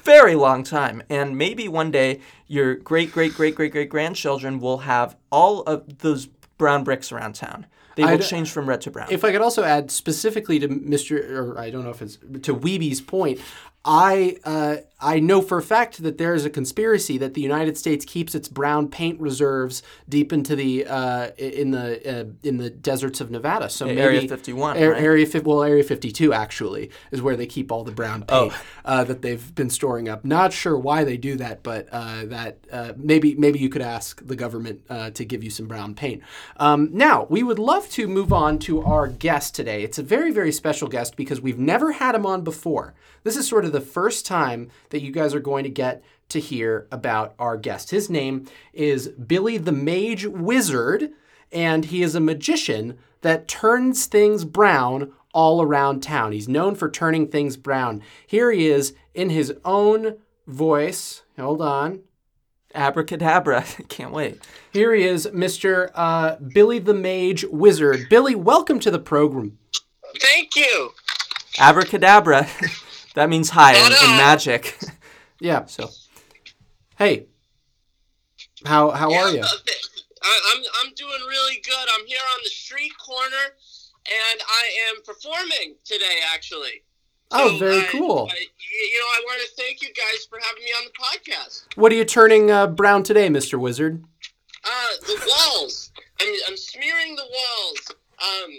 very 0.03 0.35
long 0.35 0.63
time. 0.63 1.03
And 1.09 1.37
maybe 1.37 1.67
one 1.67 1.91
day 1.91 2.21
your 2.47 2.75
great, 2.75 3.11
great, 3.11 3.33
great, 3.33 3.55
great, 3.55 3.71
great 3.71 3.89
grandchildren 3.89 4.59
will 4.59 4.79
have 4.79 5.15
all 5.31 5.61
of 5.63 5.99
those 5.99 6.27
brown 6.57 6.83
bricks 6.83 7.11
around 7.11 7.33
town. 7.35 7.65
They 7.95 8.03
will 8.03 8.11
I'd- 8.11 8.23
change 8.23 8.49
from 8.51 8.67
red 8.67 8.81
to 8.81 8.91
brown. 8.91 9.07
if 9.11 9.23
I 9.23 9.31
could 9.31 9.41
also 9.41 9.63
add 9.63 9.91
specifically 9.91 10.57
to 10.59 10.67
Mr. 10.67 11.29
or 11.31 11.59
I 11.59 11.69
don't 11.69 11.83
know 11.83 11.91
if 11.91 12.01
it's 12.01 12.15
to 12.41 12.55
Weeby's 12.55 13.01
point, 13.01 13.39
I 13.85 14.37
uh, 14.45 14.77
I 15.01 15.19
know 15.19 15.41
for 15.41 15.57
a 15.57 15.61
fact 15.61 16.01
that 16.03 16.17
there 16.17 16.33
is 16.33 16.45
a 16.45 16.49
conspiracy 16.49 17.17
that 17.17 17.33
the 17.33 17.41
United 17.41 17.77
States 17.77 18.05
keeps 18.05 18.33
its 18.33 18.47
brown 18.47 18.87
paint 18.87 19.19
reserves 19.19 19.83
deep 20.07 20.31
into 20.31 20.55
the 20.55 20.85
uh, 20.87 21.31
in 21.37 21.71
the 21.71 22.21
uh, 22.21 22.25
in 22.43 22.57
the 22.57 22.69
deserts 22.69 23.19
of 23.19 23.29
Nevada. 23.29 23.69
So 23.69 23.85
maybe 23.85 23.99
Area 23.99 24.27
51, 24.27 24.77
Ar- 24.81 24.91
right? 24.91 25.03
Area 25.03 25.27
well, 25.43 25.63
Area 25.63 25.83
52 25.83 26.31
actually 26.31 26.91
is 27.11 27.21
where 27.21 27.35
they 27.35 27.45
keep 27.45 27.69
all 27.73 27.83
the 27.83 27.91
brown 27.91 28.23
Oh. 28.29 28.49
paint 28.49 28.61
uh, 28.85 29.03
that 29.03 29.21
they've 29.21 29.53
been 29.53 29.69
storing 29.69 30.07
up. 30.07 30.23
Not 30.23 30.53
sure 30.53 30.77
why 30.77 31.03
they 31.03 31.17
do 31.17 31.35
that, 31.35 31.61
but 31.61 31.89
uh, 31.91 32.23
that 32.27 32.59
uh, 32.71 32.93
maybe 32.95 33.35
maybe 33.35 33.59
you 33.59 33.67
could 33.67 33.81
ask 33.81 34.25
the 34.25 34.37
government 34.37 34.81
uh, 34.89 35.09
to 35.09 35.25
give 35.25 35.43
you 35.43 35.49
some 35.49 35.67
brown 35.67 35.93
paint. 35.93 36.23
Um, 36.55 36.89
now 36.93 37.27
we 37.29 37.43
would 37.43 37.59
love 37.59 37.89
to 37.89 38.07
move 38.07 38.31
on 38.31 38.59
to 38.59 38.81
our 38.81 39.07
guest 39.09 39.55
today. 39.55 39.83
It's 39.83 39.99
a 39.99 40.03
very 40.03 40.31
very 40.31 40.53
special 40.53 40.87
guest 40.87 41.17
because 41.17 41.41
we've 41.41 41.59
never 41.59 41.91
had 41.91 42.15
him 42.15 42.25
on 42.25 42.45
before. 42.45 42.93
This 43.23 43.37
is 43.37 43.47
sort 43.47 43.63
of 43.63 43.72
the 43.73 43.81
first 43.81 44.25
time 44.25 44.69
that 44.91 45.01
you 45.01 45.11
guys 45.11 45.33
are 45.33 45.39
going 45.41 45.65
to 45.65 45.69
get 45.69 46.01
to 46.29 46.39
hear 46.39 46.87
about 46.91 47.35
our 47.37 47.57
guest. 47.57 47.91
His 47.91 48.09
name 48.09 48.45
is 48.71 49.09
Billy 49.09 49.57
the 49.57 49.71
Mage 49.71 50.25
Wizard, 50.25 51.11
and 51.51 51.85
he 51.85 52.01
is 52.01 52.15
a 52.15 52.21
magician 52.21 52.97
that 53.21 53.47
turns 53.47 54.05
things 54.05 54.45
brown 54.45 55.11
all 55.33 55.61
around 55.61 56.01
town. 56.01 56.31
He's 56.31 56.47
known 56.47 56.75
for 56.75 56.89
turning 56.89 57.27
things 57.27 57.57
brown. 57.57 58.01
Here 58.25 58.51
he 58.51 58.67
is 58.67 58.93
in 59.13 59.29
his 59.31 59.53
own 59.65 60.17
voice. 60.47 61.23
Hold 61.37 61.61
on. 61.61 62.01
Abracadabra. 62.75 63.63
Can't 63.89 64.11
wait. 64.11 64.41
Here 64.71 64.93
he 64.93 65.03
is, 65.03 65.27
Mr. 65.27 65.89
Uh, 65.95 66.35
Billy 66.35 66.79
the 66.79 66.93
Mage 66.93 67.43
Wizard. 67.45 68.07
Billy, 68.09 68.35
welcome 68.35 68.79
to 68.79 68.91
the 68.91 68.99
program. 68.99 69.57
Thank 70.19 70.55
you. 70.55 70.91
Abracadabra. 71.59 72.47
that 73.15 73.29
means 73.29 73.49
hi 73.49 73.73
in, 73.75 73.91
in 73.91 74.17
magic. 74.17 74.77
Yeah. 75.39 75.65
So 75.65 75.89
Hey, 76.97 77.25
how 78.65 78.91
how 78.91 79.11
are 79.13 79.29
you? 79.29 79.37
Yeah, 79.37 79.43
uh, 79.43 79.57
th- 79.65 79.81
I, 80.21 80.39
I'm 80.55 80.63
I'm 80.87 80.93
doing 80.93 81.19
really 81.27 81.61
good. 81.65 81.87
I'm 81.99 82.05
here 82.05 82.21
on 82.33 82.39
the 82.43 82.49
street 82.49 82.93
corner, 82.97 83.45
and 84.05 84.39
I 84.47 84.63
am 84.95 85.03
performing 85.03 85.75
today. 85.83 86.19
Actually. 86.33 86.83
Oh, 87.31 87.57
very 87.59 87.79
I- 87.81 87.87
cool. 87.91 88.29
I- 88.31 88.35
you 88.37 88.99
know, 88.99 89.05
I 89.05 89.21
want 89.25 89.41
to 89.41 89.61
thank 89.61 89.81
you 89.81 89.89
guys 89.89 90.25
for 90.29 90.39
having 90.41 90.63
me 90.63 90.69
on 90.77 90.85
the 90.85 90.91
podcast. 91.03 91.63
What 91.75 91.91
are 91.91 91.95
you 91.95 92.05
turning 92.05 92.49
uh, 92.51 92.67
brown 92.67 93.03
today, 93.03 93.27
Mr. 93.27 93.59
Wizard? 93.59 94.03
Uh, 94.63 94.87
the 95.05 95.19
walls. 95.27 95.91
I'm, 96.21 96.33
I'm 96.47 96.55
smearing 96.57 97.15
the 97.17 97.23
walls. 97.23 97.91
Um, 98.21 98.51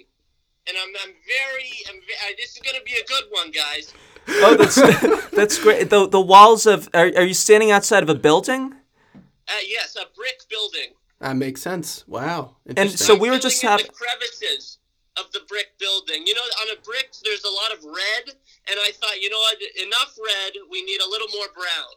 and 0.69 0.77
I'm, 0.81 0.89
I'm 1.05 1.15
very. 1.27 1.71
I'm, 1.89 2.01
ve- 2.01 2.21
uh, 2.25 2.33
this 2.37 2.53
is 2.57 2.63
gonna 2.65 2.83
be 2.85 2.93
a 2.95 3.05
good 3.07 3.25
one, 3.31 3.51
guys. 3.51 3.93
oh, 4.29 4.57
that's 4.57 5.31
that's 5.31 5.59
great. 5.59 5.91
The 5.91 6.09
the 6.09 6.21
walls 6.21 6.67
of 6.67 6.89
are, 6.95 7.07
are 7.17 7.25
you 7.25 7.35
standing 7.35 7.71
outside 7.71 8.03
of 8.03 8.09
a 8.09 8.15
building? 8.15 8.75
Uh, 9.15 9.53
yes, 9.67 9.97
a 9.97 10.07
brick 10.17 10.41
building. 10.49 10.95
That 11.21 11.37
makes 11.37 11.61
sense. 11.63 12.05
Wow. 12.07 12.57
And 12.77 12.91
so 12.91 13.15
we 13.15 13.31
were 13.31 13.39
just 13.39 13.63
having. 13.63 13.87
the 13.87 13.93
crevices 13.93 14.79
of 15.17 15.31
the 15.33 15.41
brick 15.49 15.79
building. 15.79 16.27
You 16.27 16.35
know, 16.35 16.41
on 16.41 16.77
a 16.77 16.81
brick, 16.83 17.13
there's 17.25 17.45
a 17.45 17.51
lot 17.51 17.73
of 17.73 17.85
red, 17.85 18.35
and 18.69 18.77
I 18.81 18.91
thought, 18.93 19.21
you 19.21 19.31
know 19.31 19.39
what, 19.39 19.57
enough 19.87 20.17
red. 20.19 20.53
We 20.71 20.83
need 20.83 21.01
a 21.01 21.09
little 21.09 21.29
more 21.35 21.47
brown. 21.55 21.93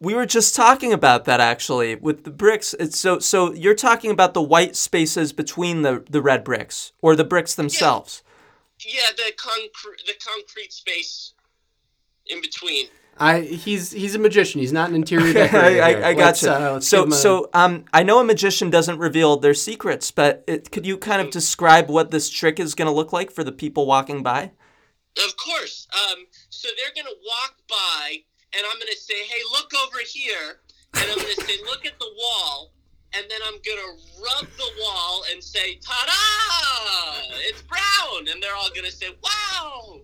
We 0.00 0.14
were 0.14 0.26
just 0.26 0.54
talking 0.56 0.92
about 0.92 1.24
that 1.26 1.40
actually 1.40 1.94
with 1.96 2.24
the 2.24 2.30
bricks. 2.30 2.74
It's 2.80 2.98
so 2.98 3.18
so 3.18 3.52
you're 3.52 3.74
talking 3.74 4.10
about 4.10 4.34
the 4.34 4.42
white 4.42 4.76
spaces 4.76 5.32
between 5.32 5.82
the 5.82 6.04
the 6.10 6.20
red 6.22 6.44
bricks 6.44 6.92
or 7.00 7.14
the 7.16 7.24
bricks 7.24 7.54
themselves. 7.54 8.22
Yeah, 8.84 9.02
the 9.16 9.32
concrete, 9.36 10.02
the 10.06 10.14
concrete 10.24 10.72
space 10.72 11.34
in 12.26 12.40
between. 12.40 12.86
I 13.18 13.40
he's 13.42 13.92
he's 13.92 14.14
a 14.14 14.18
magician. 14.18 14.60
He's 14.60 14.72
not 14.72 14.88
an 14.88 14.96
interior 14.96 15.28
I, 15.30 15.32
decorator. 15.32 15.82
I, 15.82 15.88
here. 15.90 16.04
I 16.04 16.14
got 16.14 16.18
Let's, 16.24 16.42
you. 16.42 16.48
uh, 16.48 16.80
so 16.80 17.06
a- 17.06 17.12
so 17.12 17.50
um 17.52 17.84
I 17.92 18.02
know 18.02 18.18
a 18.20 18.24
magician 18.24 18.70
doesn't 18.70 18.98
reveal 18.98 19.36
their 19.36 19.54
secrets, 19.54 20.10
but 20.10 20.42
it, 20.48 20.70
could 20.72 20.86
you 20.86 20.96
kind 20.96 21.20
of 21.20 21.30
describe 21.30 21.88
what 21.90 22.10
this 22.10 22.28
trick 22.30 22.58
is 22.58 22.74
going 22.74 22.86
to 22.86 22.92
look 22.92 23.12
like 23.12 23.30
for 23.30 23.44
the 23.44 23.52
people 23.52 23.86
walking 23.86 24.22
by? 24.22 24.52
Of 25.24 25.36
course. 25.36 25.86
Um, 25.92 26.24
so 26.48 26.68
they're 26.76 26.94
gonna 27.04 27.14
walk 27.26 27.56
by, 27.68 28.22
and 28.56 28.62
I'm 28.70 28.78
gonna 28.78 28.96
say, 28.96 29.24
"Hey, 29.24 29.40
look 29.52 29.72
over 29.84 29.98
here," 30.06 30.60
and 30.94 31.10
I'm 31.10 31.18
gonna 31.18 31.34
say, 31.46 31.58
"Look 31.64 31.84
at 31.86 31.98
the 31.98 32.10
wall," 32.16 32.72
and 33.14 33.24
then 33.30 33.40
I'm 33.46 33.58
gonna 33.64 33.92
rub 34.20 34.46
the 34.56 34.70
wall 34.80 35.24
and 35.32 35.42
say, 35.42 35.76
"Ta-da! 35.76 37.36
It's 37.48 37.62
brown," 37.62 38.28
and 38.28 38.42
they're 38.42 38.54
all 38.54 38.70
gonna 38.74 38.90
say, 38.90 39.08
"Wow!" 39.22 40.00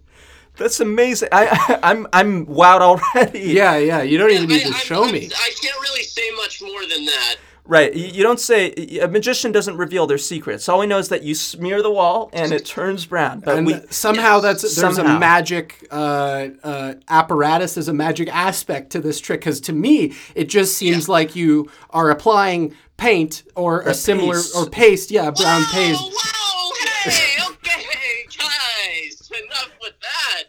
That's 0.57 0.81
amazing. 0.81 1.29
I, 1.33 1.47
I 1.47 1.79
I'm 1.91 2.07
I'm 2.13 2.47
wowed 2.47 2.81
already. 2.81 3.41
yeah, 3.41 3.77
yeah. 3.77 4.03
You 4.03 4.19
don't 4.19 4.31
even 4.31 4.49
need 4.49 4.63
I- 4.63 4.71
to 4.71 4.75
I'm- 4.75 4.85
show 4.87 5.03
I'm- 5.05 5.13
me. 5.13 5.31
I 5.35 5.51
can't 5.63 5.81
really 5.81 6.03
say 6.03 6.29
much 6.37 6.61
more 6.63 6.83
than 6.87 7.05
that. 7.07 7.37
Right. 7.68 7.94
You, 7.94 8.07
you 8.07 8.22
don't 8.22 8.40
say 8.40 8.72
a 9.02 9.07
magician 9.09 9.52
doesn't 9.52 9.76
reveal 9.76 10.07
their 10.07 10.16
secrets. 10.18 10.68
All 10.70 10.78
we 10.81 10.87
know 10.87 10.96
is 10.98 11.11
that 11.11 11.22
you 11.22 11.35
smear 11.35 11.83
the 11.83 11.90
wall 11.90 12.31
and 12.33 12.50
it 12.50 12.64
turns 12.64 13.04
brown. 13.04 13.40
But 13.40 13.59
And 13.59 13.66
we 13.66 13.81
somehow 13.90 14.40
that's 14.40 14.62
there's 14.62 14.96
Somehow. 14.96 15.16
a 15.16 15.20
magic 15.20 15.87
uh, 15.90 16.48
uh, 16.64 16.94
apparatus, 17.09 17.74
there's 17.74 17.88
a 17.88 17.92
magic 17.92 18.35
aspect 18.35 18.90
to 18.92 19.00
this 19.00 19.20
trick. 19.20 19.40
Because 19.40 19.61
to 19.61 19.72
me, 19.74 20.14
it 20.35 20.48
just 20.48 20.78
seems 20.78 21.09
like 21.11 21.37
you 21.37 21.70
are 21.90 22.11
applying 22.11 22.74
paint 22.96 23.42
or 23.54 23.83
a 23.83 23.92
similar 23.94 24.37
paste. 24.37 24.57
or 24.57 24.66
paste, 24.70 25.11
yeah, 25.11 25.31
brown 25.31 25.62
Whoa, 25.62 25.72
paste. 25.72 26.00
Whoa! 26.02 27.11
Hey, 27.11 27.37
okay, 27.50 28.26
guys, 28.37 29.31
enough 29.44 29.70
with 29.83 29.92
that. 30.00 30.44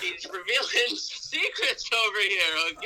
He's 0.00 0.24
revealing 0.26 0.96
secrets 0.96 1.83
over 2.06 2.18
here. 2.28 2.40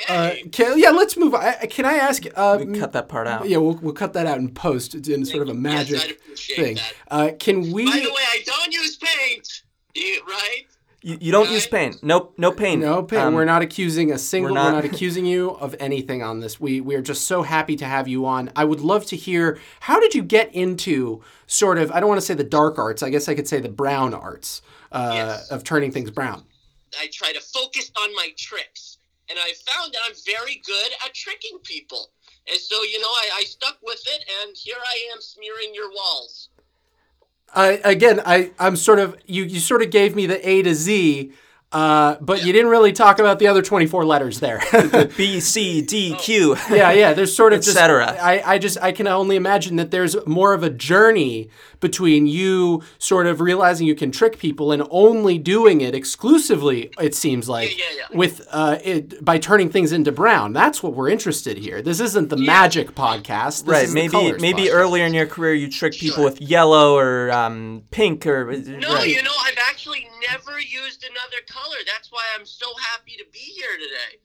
Uh, 0.09 0.29
Okay. 0.31 0.42
can, 0.51 0.79
yeah, 0.79 0.90
let's 0.90 1.16
move. 1.16 1.35
on. 1.35 1.42
I- 1.44 1.66
Can 1.66 1.85
I 1.85 1.94
ask? 1.94 2.25
Uh, 2.37 2.62
we 2.64 2.79
cut 2.79 2.92
that 2.92 3.09
part 3.09 3.27
out. 3.27 3.49
yeah, 3.49 3.57
we'll, 3.59 3.75
we'll 3.83 3.92
cut 3.94 4.12
that 4.14 4.27
out 4.27 4.38
in 4.38 4.49
post. 4.53 4.94
It's 4.94 5.09
in 5.09 5.25
sort 5.25 5.42
of 5.42 5.49
a 5.49 5.53
Yes, 5.55 5.62
magic 5.62 6.21
I'd 6.31 6.38
thing. 6.38 6.75
that. 6.77 6.92
Uh, 7.11 7.31
can 7.38 7.73
we? 7.73 7.85
By 7.87 7.99
the 7.99 8.11
way, 8.11 8.23
I 8.33 8.42
don't 8.44 8.73
use 8.73 8.97
paint. 8.97 9.62
You, 9.94 10.21
right? 10.27 10.62
You, 11.03 11.16
you 11.21 11.33
don't 11.33 11.49
use 11.51 11.66
paint. 11.66 12.03
Nope. 12.03 12.35
No 12.38 12.51
paint. 12.51 12.81
No, 12.83 13.03
paint. 13.05 13.23
Um, 13.23 13.35
we're 13.35 13.44
not 13.44 13.62
accusing 13.62 14.11
a 14.11 14.18
single. 14.18 14.53
We're 14.53 14.61
we're 14.61 14.71
not, 14.73 14.85
not- 14.85 14.85
accusing 14.85 15.25
you 15.27 15.51
of 15.51 15.75
anything 15.79 16.23
on 16.23 16.40
this. 16.40 16.59
We 16.61 16.81
we 16.81 16.94
are 16.97 17.03
just 17.03 17.27
so 17.27 17.42
happy 17.42 17.77
to 17.77 17.85
have 17.85 18.09
you 18.09 18.27
on. 18.27 18.51
I 18.57 18.64
would 18.64 18.81
love 18.81 19.07
to 19.07 19.16
hear 19.16 19.59
how 19.81 20.01
did 20.01 20.14
you 20.14 20.23
get 20.23 20.53
into 20.55 21.23
sort 21.47 21.79
of 21.79 21.92
I 21.92 22.01
don't 22.01 22.09
want 22.09 22.21
to 22.21 22.27
say 22.27 22.35
the 22.35 22.42
dark 22.44 22.79
arts. 22.79 23.03
I 23.03 23.11
guess 23.11 23.29
I 23.29 23.35
could 23.35 23.47
say 23.47 23.61
the 23.61 23.68
brown 23.68 24.12
arts 24.12 24.61
uh, 24.90 25.12
Yes. 25.14 25.51
of 25.51 25.62
turning 25.62 25.92
things 25.92 26.11
brown. 26.11 26.44
I 26.99 27.09
try 27.12 27.33
to 27.33 27.40
focus 27.40 27.92
on 28.03 28.14
my 28.16 28.31
tricks, 28.38 28.88
and 29.29 29.38
I 29.38 29.53
found 29.71 29.93
that 29.93 30.01
I'm 30.07 30.14
very 30.27 30.62
good 30.64 30.91
at 31.05 31.14
tricking 31.14 31.59
people. 31.62 32.11
And 32.51 32.59
so, 32.59 32.83
you 32.83 33.01
know, 33.01 33.09
I, 33.09 33.41
I 33.41 33.43
stuck 33.45 33.79
with 33.83 34.03
it, 34.07 34.25
and 34.43 34.57
here 34.57 34.77
I 34.83 35.12
am 35.14 35.21
smearing 35.21 35.75
your 35.75 35.91
walls. 35.91 36.49
I 37.55 37.81
again, 37.85 38.21
I 38.27 38.51
I'm 38.59 38.77
sort 38.77 38.99
of 38.99 39.17
you 39.27 39.45
you 39.45 39.61
sort 39.61 39.83
of 39.83 39.91
gave 39.91 40.14
me 40.14 40.27
the 40.27 40.47
A 40.49 40.62
to 40.62 40.75
Z 40.75 41.33
Uh, 41.71 42.17
but 42.23 42.47
you 42.47 42.53
didn't 42.55 42.71
really 42.71 42.93
talk 42.93 43.19
about 43.19 43.38
the 43.38 43.47
other 43.47 43.61
24 43.61 44.03
letters 44.07 44.41
there. 44.41 44.62
B, 45.19 45.38
C, 45.38 45.83
D, 45.83 46.14
Q. 46.19 46.57
yeah, 46.71 46.93
yeah. 46.93 47.12
There's 47.12 47.37
sort 47.37 47.53
of 47.53 47.61
just. 47.61 47.77
cetera. 47.77 48.07
I, 48.19 48.55
I 48.55 48.59
just 48.59 48.79
I 48.81 48.91
can 48.93 49.07
only 49.07 49.37
imagine 49.37 49.77
that 49.77 49.91
there's 49.91 50.17
more 50.27 50.55
of 50.55 50.62
a 50.62 50.71
journey 50.71 51.51
between 51.81 52.27
you 52.27 52.83
sort 52.99 53.27
of 53.27 53.41
realizing 53.41 53.87
you 53.87 53.95
can 53.95 54.11
trick 54.11 54.38
people 54.38 54.73
and 54.73 54.83
only 54.91 55.38
doing 55.38 55.81
it 55.81 55.95
exclusively. 55.95 56.91
It 57.01 57.14
seems 57.14 57.49
like 57.49 57.71
Yeah, 57.79 57.85
yeah, 57.91 58.05
yeah. 58.11 58.17
with 58.17 58.47
uh, 58.51 58.79
it 58.83 59.25
by 59.25 59.38
turning 59.38 59.69
things 59.71 59.93
into 59.93 60.12
brown. 60.12 60.53
That's 60.53 60.83
what 60.83 60.95
we're 60.95 61.09
interested 61.09 61.57
here. 61.59 61.81
This 61.83 62.01
isn't 62.01 62.29
the 62.29 62.37
magic 62.37 62.95
podcast. 62.95 63.64
This 63.64 63.73
Right, 63.73 63.85
is 63.85 63.95
maybe 63.95 64.11
colors 64.12 64.41
maybe 64.43 64.62
podcast. 64.64 64.75
earlier 64.75 65.05
in 65.07 65.14
your 65.14 65.27
career 65.27 65.55
you 65.55 65.71
tricked 65.71 65.99
people 65.99 66.17
Sure. 66.17 66.25
with 66.25 66.41
yellow 66.41 66.97
or 66.97 67.31
um, 67.33 67.83
pink 67.91 68.27
or 68.27 68.53
No, 68.53 68.95
right. 68.95 69.09
you 69.09 69.23
know, 69.23 69.31
I've 69.45 69.59
actually 69.69 70.09
never 70.31 70.59
used 70.59 71.05
another 71.05 71.43
color. 71.49 71.77
That's 71.87 72.11
why 72.11 72.25
I'm 72.38 72.45
so 72.47 72.67
happy 72.91 73.12
to 73.19 73.25
be 73.33 73.38
here 73.38 73.77
today. 73.77 74.21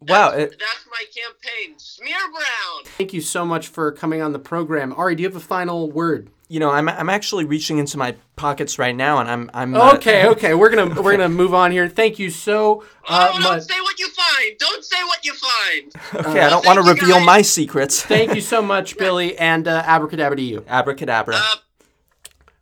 Wow, 0.00 0.32
That's, 0.32 0.52
it- 0.52 0.58
that's 0.60 0.86
my 0.90 1.04
campaign. 1.16 1.78
Smear 1.78 2.18
brown. 2.30 2.84
Thank 2.98 3.12
you 3.14 3.20
so 3.22 3.46
much 3.46 3.68
for 3.68 3.90
coming 3.90 4.20
on 4.20 4.32
the 4.32 4.38
program. 4.38 4.92
Ari, 4.96 5.14
do 5.14 5.22
you 5.22 5.28
have 5.28 5.36
a 5.36 5.40
final 5.40 5.90
word? 5.90 6.28
You 6.54 6.60
know 6.60 6.70
I'm 6.70 6.88
I'm 6.88 7.10
actually 7.10 7.44
reaching 7.44 7.78
into 7.78 7.98
my 7.98 8.14
pockets 8.36 8.78
right 8.78 8.94
now 8.94 9.18
and 9.18 9.28
I'm 9.28 9.50
I'm 9.52 9.74
uh, 9.74 9.94
Okay, 9.94 10.24
okay, 10.34 10.54
we're 10.54 10.70
gonna 10.70 11.02
we're 11.02 11.10
gonna 11.10 11.28
move 11.28 11.52
on 11.52 11.72
here. 11.72 11.88
Thank 11.88 12.20
you 12.20 12.30
so 12.30 12.84
uh, 13.08 13.32
oh, 13.32 13.38
much. 13.40 13.48
don't 13.50 13.62
say 13.62 13.80
what 13.80 13.98
you 13.98 14.08
find. 14.10 14.58
Don't 14.60 14.84
say 14.84 15.02
what 15.02 15.24
you 15.24 15.34
find. 15.34 16.26
okay 16.26 16.40
I 16.40 16.48
don't 16.48 16.64
want 16.64 16.76
to 16.76 16.88
reveal 16.88 17.16
guys. 17.16 17.26
my 17.26 17.42
secrets. 17.42 18.00
Thank 18.14 18.36
you 18.36 18.40
so 18.40 18.62
much, 18.62 18.96
Billy, 18.96 19.36
and 19.36 19.66
uh, 19.66 19.82
abracadabra 19.84 20.36
to 20.36 20.42
you. 20.42 20.64
Abracadabra. 20.68 21.34
Uh, 21.34 21.56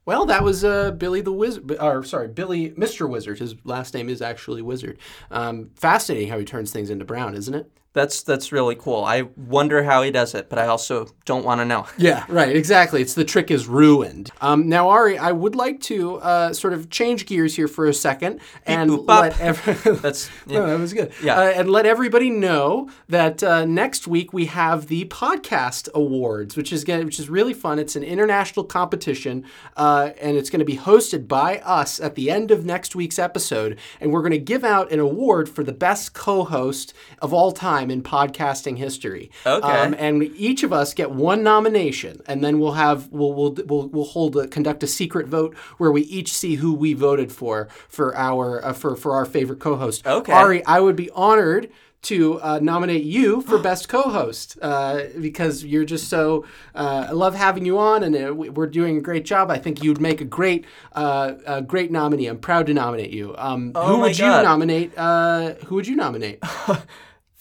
Well, 0.06 0.24
that 0.24 0.42
was 0.42 0.64
uh, 0.64 0.92
Billy 0.92 1.20
the 1.20 1.32
Wizard. 1.32 1.76
Or 1.78 2.02
sorry, 2.02 2.28
Billy 2.28 2.70
Mr. 2.70 3.06
Wizard. 3.06 3.40
His 3.40 3.56
last 3.64 3.92
name 3.92 4.08
is 4.08 4.22
actually 4.22 4.62
Wizard. 4.62 4.96
Um, 5.30 5.70
fascinating 5.74 6.30
how 6.30 6.38
he 6.38 6.46
turns 6.46 6.72
things 6.72 6.88
into 6.88 7.04
brown, 7.04 7.34
isn't 7.34 7.54
it? 7.54 7.70
That's 7.94 8.22
that's 8.22 8.52
really 8.52 8.74
cool. 8.74 9.04
I 9.04 9.22
wonder 9.36 9.82
how 9.82 10.02
he 10.02 10.10
does 10.10 10.34
it, 10.34 10.48
but 10.48 10.58
I 10.58 10.66
also 10.66 11.08
don't 11.26 11.44
want 11.44 11.60
to 11.60 11.64
know. 11.64 11.86
Yeah, 11.98 12.24
right. 12.28 12.56
Exactly. 12.56 13.00
It's 13.00 13.14
the 13.14 13.24
trick 13.24 13.50
is 13.50 13.68
ruined. 13.68 14.30
Um, 14.40 14.68
now, 14.68 14.88
Ari, 14.88 15.18
I 15.18 15.30
would 15.30 15.54
like 15.54 15.80
to 15.82 16.16
uh, 16.16 16.52
sort 16.52 16.72
of 16.72 16.90
change 16.90 17.26
gears 17.26 17.54
here 17.54 17.68
for 17.68 17.86
a 17.86 17.94
second 17.94 18.40
and 18.66 18.90
boop, 18.90 19.06
let 19.06 19.40
ev- 19.40 19.82
That's 20.02 20.28
No, 20.46 20.66
that 20.66 20.78
was 20.80 20.92
good. 20.94 21.12
Yeah. 21.22 21.38
Uh, 21.38 21.42
and 21.54 21.70
let 21.70 21.86
everybody 21.86 22.28
know 22.30 22.88
that 23.08 23.42
uh, 23.42 23.64
next 23.66 24.08
week 24.08 24.32
we 24.32 24.46
have 24.46 24.88
the 24.88 25.04
podcast 25.04 25.88
awards, 25.94 26.56
which 26.56 26.72
is 26.72 26.82
gonna, 26.82 27.04
which 27.04 27.20
is 27.20 27.28
really 27.30 27.54
fun. 27.54 27.78
It's 27.78 27.94
an 27.94 28.02
international 28.02 28.64
competition, 28.64 29.44
uh, 29.76 30.10
and 30.20 30.36
it's 30.36 30.50
going 30.50 30.60
to 30.60 30.64
be 30.64 30.78
hosted 30.78 31.28
by 31.28 31.58
us 31.58 32.00
at 32.00 32.14
the 32.16 32.30
end 32.30 32.50
of 32.50 32.64
next 32.64 32.96
week's 32.96 33.18
episode. 33.18 33.78
And 34.00 34.12
we're 34.12 34.22
going 34.22 34.32
to 34.32 34.38
give 34.38 34.64
out 34.64 34.90
an 34.90 34.98
award 34.98 35.48
for 35.48 35.62
the 35.62 35.72
best 35.72 36.14
co-host 36.14 36.94
of 37.20 37.32
all 37.32 37.52
time 37.52 37.81
in 37.90 38.02
podcasting 38.02 38.76
history. 38.78 39.30
Okay. 39.46 39.66
Um, 39.66 39.94
and 39.98 40.22
each 40.22 40.62
of 40.62 40.72
us 40.72 40.94
get 40.94 41.10
one 41.10 41.42
nomination, 41.42 42.20
and 42.26 42.42
then 42.44 42.58
we'll 42.58 42.72
have 42.72 43.08
we'll 43.10 43.32
we'll 43.32 43.54
we'll, 43.66 43.88
we'll 43.88 44.04
hold 44.04 44.36
a, 44.36 44.46
conduct 44.48 44.82
a 44.82 44.86
secret 44.86 45.26
vote 45.26 45.56
where 45.78 45.90
we 45.92 46.02
each 46.02 46.32
see 46.32 46.56
who 46.56 46.72
we 46.74 46.94
voted 46.94 47.32
for 47.32 47.68
for 47.88 48.16
our 48.16 48.64
uh, 48.64 48.72
for 48.72 48.96
for 48.96 49.12
our 49.14 49.24
favorite 49.24 49.60
co-host. 49.60 50.06
Okay. 50.06 50.32
Ari, 50.32 50.64
I 50.66 50.80
would 50.80 50.96
be 50.96 51.10
honored 51.10 51.70
to 52.02 52.40
uh, 52.40 52.58
nominate 52.60 53.04
you 53.04 53.40
for 53.42 53.58
best 53.70 53.88
co-host 53.88 54.58
uh, 54.60 55.02
because 55.20 55.64
you're 55.64 55.84
just 55.84 56.08
so. 56.08 56.44
Uh, 56.74 57.06
I 57.08 57.12
love 57.12 57.36
having 57.36 57.64
you 57.64 57.78
on, 57.78 58.02
and 58.02 58.16
uh, 58.16 58.34
we- 58.34 58.48
we're 58.48 58.66
doing 58.66 58.96
a 58.96 59.00
great 59.00 59.24
job. 59.24 59.52
I 59.52 59.58
think 59.58 59.84
you'd 59.84 60.00
make 60.00 60.20
a 60.20 60.24
great 60.24 60.64
uh, 60.94 61.34
a 61.46 61.62
great 61.62 61.92
nominee. 61.92 62.26
I'm 62.26 62.38
proud 62.38 62.66
to 62.66 62.74
nominate 62.74 63.12
you. 63.12 63.36
Um, 63.38 63.70
Oh 63.76 63.86
who 63.86 64.00
would 64.00 64.18
you 64.18 64.26
nominate? 64.26 64.92
Uh, 64.98 65.54
who 65.66 65.76
would 65.76 65.86
you 65.86 65.94
nominate? 65.94 66.42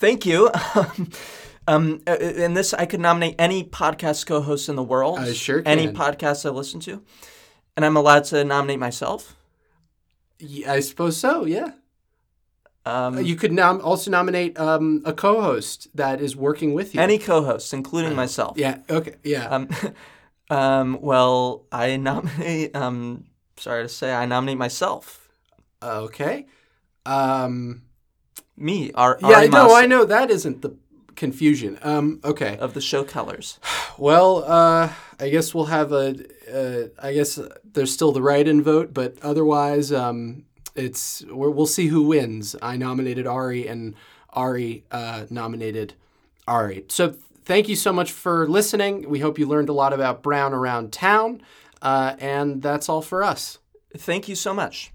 Thank 0.01 0.25
you. 0.25 0.49
um, 1.67 2.01
uh, 2.07 2.15
in 2.15 2.55
this, 2.55 2.73
I 2.73 2.87
could 2.87 2.99
nominate 2.99 3.35
any 3.37 3.63
podcast 3.63 4.25
co-host 4.25 4.67
in 4.67 4.75
the 4.75 4.81
world. 4.83 5.19
I 5.19 5.31
sure 5.33 5.61
Any 5.63 5.85
can. 5.85 5.95
podcast 5.95 6.43
I 6.43 6.49
listen 6.49 6.79
to, 6.81 7.03
and 7.77 7.85
I'm 7.85 7.95
allowed 7.95 8.23
to 8.25 8.43
nominate 8.43 8.79
myself. 8.79 9.35
Yeah, 10.39 10.73
I 10.73 10.79
suppose 10.79 11.17
so. 11.17 11.45
Yeah. 11.45 11.73
Um, 12.83 13.23
You 13.23 13.35
could 13.35 13.51
nom- 13.51 13.79
also 13.81 14.09
nominate 14.09 14.59
um, 14.59 15.03
a 15.05 15.13
co-host 15.13 15.87
that 15.93 16.19
is 16.19 16.35
working 16.35 16.73
with 16.73 16.95
you. 16.95 16.99
any 16.99 17.19
co-host, 17.19 17.71
including 17.71 18.15
myself. 18.15 18.57
Yeah. 18.57 18.79
Okay. 18.89 19.17
Yeah. 19.23 19.45
Um, 19.49 19.69
um, 20.49 20.97
well, 20.99 21.67
I 21.71 21.97
nominate. 21.97 22.75
Um, 22.75 23.25
sorry 23.57 23.83
to 23.83 23.89
say, 23.89 24.11
I 24.11 24.25
nominate 24.25 24.57
myself. 24.57 25.29
okay. 25.83 26.47
Um, 27.05 27.83
Me, 28.57 28.91
our 28.93 29.17
yeah. 29.21 29.37
Ari 29.37 29.49
No, 29.49 29.75
I 29.75 29.85
know 29.85 30.05
that 30.05 30.29
isn't 30.29 30.61
the 30.61 30.75
confusion. 31.15 31.77
Um, 31.83 32.19
okay. 32.23 32.57
of 32.57 32.73
the 32.73 32.81
show 32.81 33.03
Colors. 33.03 33.59
Well, 33.97 34.45
uh, 34.47 34.89
I 35.19 35.29
guess 35.29 35.53
we'll 35.53 35.65
have 35.65 35.91
a. 35.91 36.15
Uh, 36.51 36.87
I 36.97 37.13
guess 37.13 37.37
there's 37.63 37.93
still 37.93 38.11
the 38.11 38.21
write-in 38.21 38.63
vote, 38.63 38.95
but 38.95 39.15
otherwise, 39.21 39.91
um, 39.91 40.45
it's 40.75 41.23
we're, 41.25 41.51
we'll 41.51 41.67
see 41.67 41.87
who 41.87 42.01
wins. 42.03 42.55
I 42.63 42.77
nominated 42.77 43.27
Ari, 43.27 43.67
and 43.67 43.93
Ari 44.31 44.85
uh, 44.89 45.25
nominated 45.29 45.93
Ari. 46.47 46.85
So 46.87 47.13
thank 47.43 47.69
you 47.69 47.75
so 47.75 47.93
much 47.93 48.11
for 48.11 48.47
listening. 48.47 49.07
We 49.07 49.19
hope 49.19 49.37
you 49.37 49.45
learned 49.45 49.69
a 49.69 49.73
lot 49.73 49.93
about 49.93 50.23
Brown 50.23 50.53
around 50.53 50.93
town, 50.93 51.43
uh, 51.81 52.15
and 52.17 52.61
that's 52.61 52.89
all 52.89 53.01
for 53.01 53.23
us. 53.23 53.59
Thank 53.95 54.27
you 54.27 54.35
so 54.35 54.53
much. 54.53 54.93